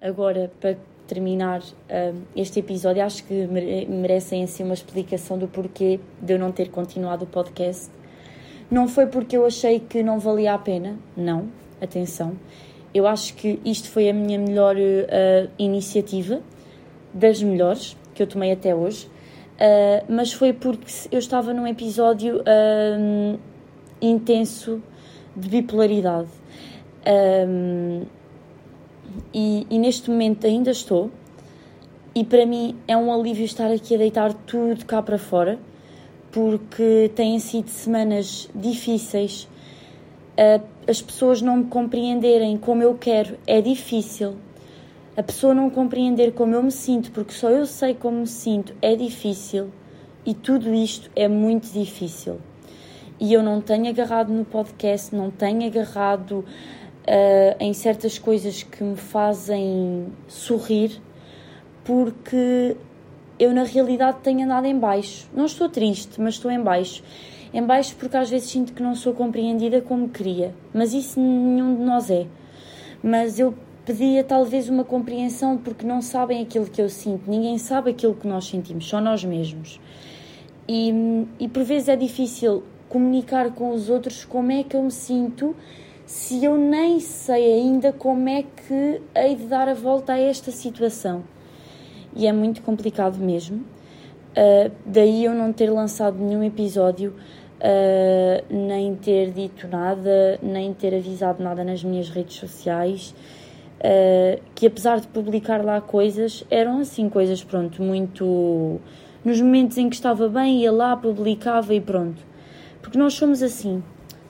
Agora, 0.00 0.50
para 0.60 0.76
terminar 1.06 1.60
uh, 1.60 2.20
este 2.34 2.60
episódio, 2.60 3.04
acho 3.04 3.22
que 3.24 3.46
merecem 3.88 4.42
assim 4.42 4.64
uma 4.64 4.74
explicação 4.74 5.38
do 5.38 5.46
porquê 5.46 6.00
de 6.20 6.32
eu 6.32 6.38
não 6.38 6.50
ter 6.50 6.70
continuado 6.70 7.24
o 7.24 7.26
podcast. 7.26 7.90
Não 8.70 8.88
foi 8.88 9.06
porque 9.06 9.36
eu 9.36 9.44
achei 9.44 9.78
que 9.78 10.02
não 10.02 10.18
valia 10.18 10.54
a 10.54 10.58
pena, 10.58 10.98
não, 11.16 11.48
atenção. 11.80 12.32
Eu 12.94 13.06
acho 13.06 13.34
que 13.34 13.60
isto 13.64 13.88
foi 13.90 14.08
a 14.08 14.12
minha 14.12 14.38
melhor 14.38 14.76
uh, 14.76 15.50
iniciativa, 15.58 16.40
das 17.12 17.42
melhores 17.42 17.96
que 18.14 18.22
eu 18.22 18.26
tomei 18.26 18.52
até 18.52 18.74
hoje, 18.74 19.06
uh, 19.06 20.04
mas 20.08 20.32
foi 20.32 20.52
porque 20.52 20.86
eu 21.10 21.18
estava 21.18 21.52
num 21.52 21.66
episódio 21.66 22.42
intenso 24.00 24.82
de 25.36 25.48
bipolaridade. 25.48 26.28
Um, 27.06 28.02
e, 29.32 29.66
e, 29.68 29.78
neste 29.78 30.10
momento 30.10 30.46
ainda 30.46 30.70
estou, 30.70 31.10
e 32.14 32.24
para 32.24 32.46
mim 32.46 32.76
é 32.86 32.96
um 32.96 33.12
alívio 33.12 33.44
estar 33.44 33.70
aqui 33.70 33.94
a 33.94 33.98
deitar 33.98 34.32
tudo 34.32 34.84
cá 34.84 35.02
para 35.02 35.18
fora, 35.18 35.58
porque 36.30 37.10
têm 37.14 37.38
sido 37.38 37.68
semanas 37.68 38.48
difíceis. 38.54 39.48
Uh, 40.32 40.62
as 40.88 41.00
pessoas 41.00 41.42
não 41.42 41.58
me 41.58 41.64
compreenderem 41.64 42.56
como 42.56 42.82
eu 42.82 42.94
quero 42.94 43.36
é 43.46 43.60
difícil. 43.60 44.36
A 45.14 45.22
pessoa 45.22 45.52
não 45.52 45.68
compreender 45.68 46.32
como 46.32 46.54
eu 46.54 46.62
me 46.62 46.70
sinto, 46.70 47.10
porque 47.12 47.34
só 47.34 47.50
eu 47.50 47.66
sei 47.66 47.94
como 47.94 48.20
me 48.20 48.26
sinto, 48.26 48.74
é 48.80 48.96
difícil. 48.96 49.70
E 50.24 50.32
tudo 50.32 50.72
isto 50.72 51.10
é 51.14 51.28
muito 51.28 51.70
difícil. 51.70 52.40
E 53.20 53.30
eu 53.34 53.42
não 53.42 53.60
tenho 53.60 53.90
agarrado 53.90 54.32
no 54.32 54.42
podcast, 54.42 55.14
não 55.14 55.30
tenho 55.30 55.66
agarrado 55.66 56.38
uh, 56.38 57.56
em 57.60 57.74
certas 57.74 58.18
coisas 58.18 58.62
que 58.62 58.82
me 58.82 58.96
fazem 58.96 60.06
sorrir, 60.26 60.98
porque 61.84 62.74
eu 63.38 63.52
na 63.52 63.64
realidade 63.64 64.18
tenho 64.22 64.44
andado 64.46 64.64
em 64.64 64.78
baixo. 64.78 65.28
Não 65.34 65.44
estou 65.44 65.68
triste, 65.68 66.18
mas 66.22 66.34
estou 66.34 66.50
em 66.50 66.62
baixo. 66.62 67.04
Em 67.52 67.62
baixo 67.62 67.94
porque 67.96 68.16
às 68.16 68.30
vezes 68.30 68.48
sinto 68.48 68.72
que 68.72 68.82
não 68.82 68.94
sou 68.94 69.12
compreendida 69.12 69.82
como 69.82 70.08
queria, 70.08 70.54
mas 70.72 70.94
isso 70.94 71.20
nenhum 71.20 71.76
de 71.76 71.82
nós 71.82 72.10
é. 72.10 72.26
Mas 73.02 73.38
eu 73.38 73.54
pedia 73.84 74.22
talvez 74.22 74.68
uma 74.68 74.84
compreensão 74.84 75.58
porque 75.58 75.86
não 75.86 76.00
sabem 76.00 76.42
aquilo 76.42 76.66
que 76.66 76.80
eu 76.80 76.88
sinto, 76.88 77.30
ninguém 77.30 77.58
sabe 77.58 77.90
aquilo 77.90 78.14
que 78.14 78.26
nós 78.26 78.46
sentimos, 78.46 78.88
só 78.88 79.00
nós 79.00 79.24
mesmos. 79.24 79.80
E, 80.68 81.26
e 81.40 81.48
por 81.48 81.64
vezes 81.64 81.88
é 81.88 81.96
difícil 81.96 82.62
comunicar 82.88 83.50
com 83.52 83.70
os 83.72 83.88
outros 83.88 84.24
como 84.24 84.52
é 84.52 84.62
que 84.62 84.76
eu 84.76 84.82
me 84.82 84.90
sinto 84.90 85.56
se 86.06 86.44
eu 86.44 86.58
nem 86.58 87.00
sei 87.00 87.54
ainda 87.54 87.92
como 87.92 88.28
é 88.28 88.42
que 88.42 89.00
hei 89.14 89.34
de 89.34 89.44
dar 89.44 89.68
a 89.68 89.74
volta 89.74 90.12
a 90.12 90.18
esta 90.18 90.50
situação. 90.50 91.24
E 92.14 92.26
é 92.26 92.32
muito 92.32 92.60
complicado 92.62 93.18
mesmo. 93.18 93.58
Uh, 93.58 94.70
daí 94.84 95.24
eu 95.24 95.34
não 95.34 95.52
ter 95.52 95.70
lançado 95.70 96.18
nenhum 96.18 96.42
episódio, 96.42 97.14
uh, 97.58 98.54
nem 98.54 98.94
ter 98.94 99.30
dito 99.30 99.66
nada, 99.68 100.38
nem 100.42 100.74
ter 100.74 100.94
avisado 100.94 101.42
nada 101.42 101.64
nas 101.64 101.82
minhas 101.82 102.10
redes 102.10 102.36
sociais. 102.36 103.14
Uh, 103.82 104.40
que 104.54 104.66
apesar 104.66 105.00
de 105.00 105.08
publicar 105.08 105.64
lá 105.64 105.80
coisas, 105.80 106.44
eram 106.48 106.78
assim 106.78 107.08
coisas, 107.08 107.42
pronto, 107.42 107.82
muito. 107.82 108.80
Nos 109.24 109.40
momentos 109.40 109.76
em 109.76 109.88
que 109.88 109.96
estava 109.96 110.28
bem, 110.28 110.62
ia 110.62 110.70
lá, 110.70 110.96
publicava 110.96 111.74
e 111.74 111.80
pronto. 111.80 112.22
Porque 112.80 112.96
nós 112.96 113.14
somos 113.14 113.42
assim. 113.42 113.82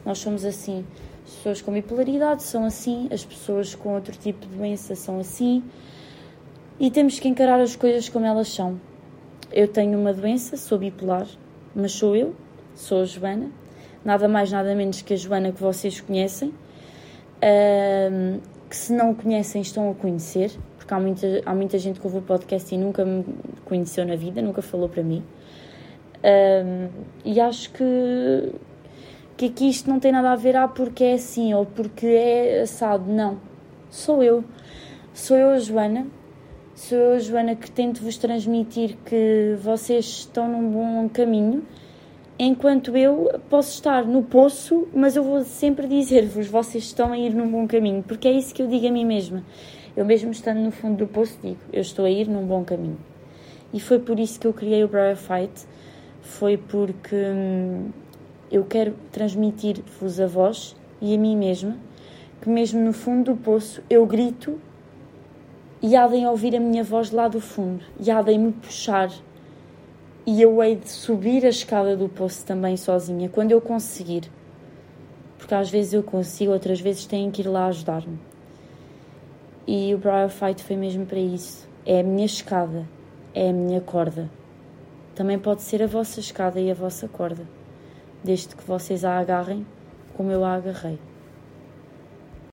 Nós 0.04 0.18
somos 0.18 0.44
assim. 0.44 0.84
As 1.24 1.34
pessoas 1.36 1.62
com 1.62 1.72
bipolaridade 1.72 2.42
são 2.42 2.64
assim, 2.64 3.08
as 3.10 3.24
pessoas 3.24 3.74
com 3.74 3.94
outro 3.94 4.16
tipo 4.16 4.46
de 4.46 4.56
doença 4.56 4.94
são 4.94 5.20
assim 5.20 5.62
e 6.78 6.90
temos 6.90 7.20
que 7.20 7.28
encarar 7.28 7.60
as 7.60 7.76
coisas 7.76 8.08
como 8.08 8.26
elas 8.26 8.48
são. 8.48 8.80
Eu 9.52 9.68
tenho 9.68 9.98
uma 9.98 10.12
doença, 10.12 10.56
sou 10.56 10.78
bipolar, 10.78 11.26
mas 11.74 11.92
sou 11.92 12.16
eu, 12.16 12.34
sou 12.74 13.02
a 13.02 13.04
Joana, 13.04 13.50
nada 14.04 14.26
mais, 14.26 14.50
nada 14.50 14.74
menos 14.74 15.00
que 15.00 15.14
a 15.14 15.16
Joana 15.16 15.52
que 15.52 15.62
vocês 15.62 16.00
conhecem, 16.00 16.52
que 18.72 18.76
se 18.78 18.90
não 18.90 19.14
conhecem 19.14 19.60
estão 19.60 19.90
a 19.90 19.94
conhecer, 19.94 20.50
porque 20.78 20.94
há 20.94 20.98
muita, 20.98 21.42
há 21.44 21.54
muita 21.54 21.76
gente 21.78 22.00
que 22.00 22.06
ouve 22.06 22.20
o 22.20 22.22
podcast 22.22 22.74
e 22.74 22.78
nunca 22.78 23.04
me 23.04 23.22
conheceu 23.66 24.06
na 24.06 24.16
vida, 24.16 24.40
nunca 24.40 24.62
falou 24.62 24.88
para 24.88 25.02
mim. 25.02 25.22
e 27.22 27.38
acho 27.38 27.70
que 27.70 27.84
que 29.36 29.46
aqui 29.46 29.68
isto 29.68 29.90
não 29.90 30.00
tem 30.00 30.10
nada 30.10 30.32
a 30.32 30.36
ver, 30.36 30.56
ah, 30.56 30.68
porque 30.68 31.04
é 31.04 31.12
assim 31.14 31.52
ou 31.52 31.66
porque 31.66 32.06
é 32.06 32.62
assado. 32.62 33.12
Não. 33.12 33.38
Sou 33.90 34.22
eu. 34.22 34.42
Sou 35.12 35.36
eu 35.36 35.50
a 35.50 35.58
Joana. 35.58 36.06
Sou 36.74 36.96
eu 36.96 37.12
a 37.16 37.18
Joana 37.18 37.54
que 37.54 37.70
tento 37.70 38.02
vos 38.02 38.16
transmitir 38.16 38.96
que 39.04 39.54
vocês 39.62 40.06
estão 40.06 40.48
num 40.48 40.70
bom 40.70 41.08
caminho, 41.10 41.62
enquanto 42.38 42.96
eu 42.96 43.40
posso 43.48 43.72
estar 43.72 44.04
no 44.04 44.22
poço, 44.22 44.88
mas 44.94 45.16
eu 45.16 45.22
vou 45.22 45.44
sempre 45.44 45.86
dizer-vos: 45.86 46.46
vocês 46.46 46.84
estão 46.84 47.12
a 47.12 47.18
ir 47.18 47.34
num 47.34 47.50
bom 47.50 47.66
caminho, 47.66 48.02
porque 48.02 48.28
é 48.28 48.32
isso 48.32 48.54
que 48.54 48.62
eu 48.62 48.66
digo 48.66 48.86
a 48.86 48.90
mim 48.90 49.04
mesma. 49.04 49.44
Eu, 49.96 50.04
mesmo 50.04 50.30
estando 50.30 50.60
no 50.60 50.70
fundo 50.70 50.98
do 50.98 51.06
poço, 51.06 51.38
digo: 51.42 51.58
eu 51.72 51.80
estou 51.80 52.04
a 52.04 52.10
ir 52.10 52.28
num 52.28 52.46
bom 52.46 52.64
caminho. 52.64 52.98
E 53.72 53.80
foi 53.80 53.98
por 53.98 54.18
isso 54.18 54.38
que 54.38 54.46
eu 54.46 54.52
criei 54.52 54.84
o 54.84 54.88
Briar 54.88 55.16
Fight. 55.16 55.66
Foi 56.20 56.56
porque. 56.56 57.14
Hum, 57.14 57.90
eu 58.52 58.64
quero 58.64 58.94
transmitir-vos 59.10 60.20
a 60.20 60.26
vós 60.26 60.76
e 61.00 61.14
a 61.14 61.18
mim 61.18 61.34
mesma 61.34 61.74
que, 62.42 62.50
mesmo 62.50 62.80
no 62.80 62.92
fundo 62.92 63.32
do 63.32 63.40
poço, 63.40 63.82
eu 63.88 64.04
grito 64.04 64.60
e 65.80 65.96
há 65.96 66.06
de 66.06 66.16
ouvir 66.26 66.54
a 66.54 66.60
minha 66.60 66.84
voz 66.84 67.10
lá 67.10 67.28
do 67.28 67.40
fundo 67.40 67.82
e 67.98 68.10
há 68.10 68.20
de 68.20 68.36
me 68.36 68.52
puxar. 68.52 69.10
E 70.24 70.40
eu 70.40 70.62
hei 70.62 70.76
de 70.76 70.88
subir 70.88 71.44
a 71.44 71.48
escada 71.48 71.96
do 71.96 72.08
poço 72.08 72.44
também 72.46 72.76
sozinha, 72.76 73.28
quando 73.28 73.50
eu 73.50 73.60
conseguir. 73.60 74.30
Porque 75.38 75.54
às 75.54 75.68
vezes 75.68 75.92
eu 75.92 76.02
consigo, 76.02 76.52
outras 76.52 76.80
vezes 76.80 77.06
têm 77.06 77.30
que 77.30 77.42
ir 77.42 77.48
lá 77.48 77.66
ajudar-me. 77.66 78.18
E 79.66 79.94
o 79.94 79.98
Briar 79.98 80.28
Fight 80.28 80.62
foi 80.62 80.76
mesmo 80.76 81.06
para 81.06 81.18
isso. 81.18 81.68
É 81.84 82.00
a 82.00 82.02
minha 82.02 82.26
escada, 82.26 82.86
é 83.34 83.50
a 83.50 83.52
minha 83.52 83.80
corda. 83.80 84.30
Também 85.14 85.38
pode 85.38 85.62
ser 85.62 85.82
a 85.82 85.86
vossa 85.86 86.20
escada 86.20 86.60
e 86.60 86.70
a 86.70 86.74
vossa 86.74 87.08
corda 87.08 87.46
desde 88.22 88.54
que 88.54 88.64
vocês 88.64 89.04
a 89.04 89.18
agarrem 89.18 89.66
como 90.14 90.30
eu 90.30 90.44
a 90.44 90.54
agarrei. 90.54 90.98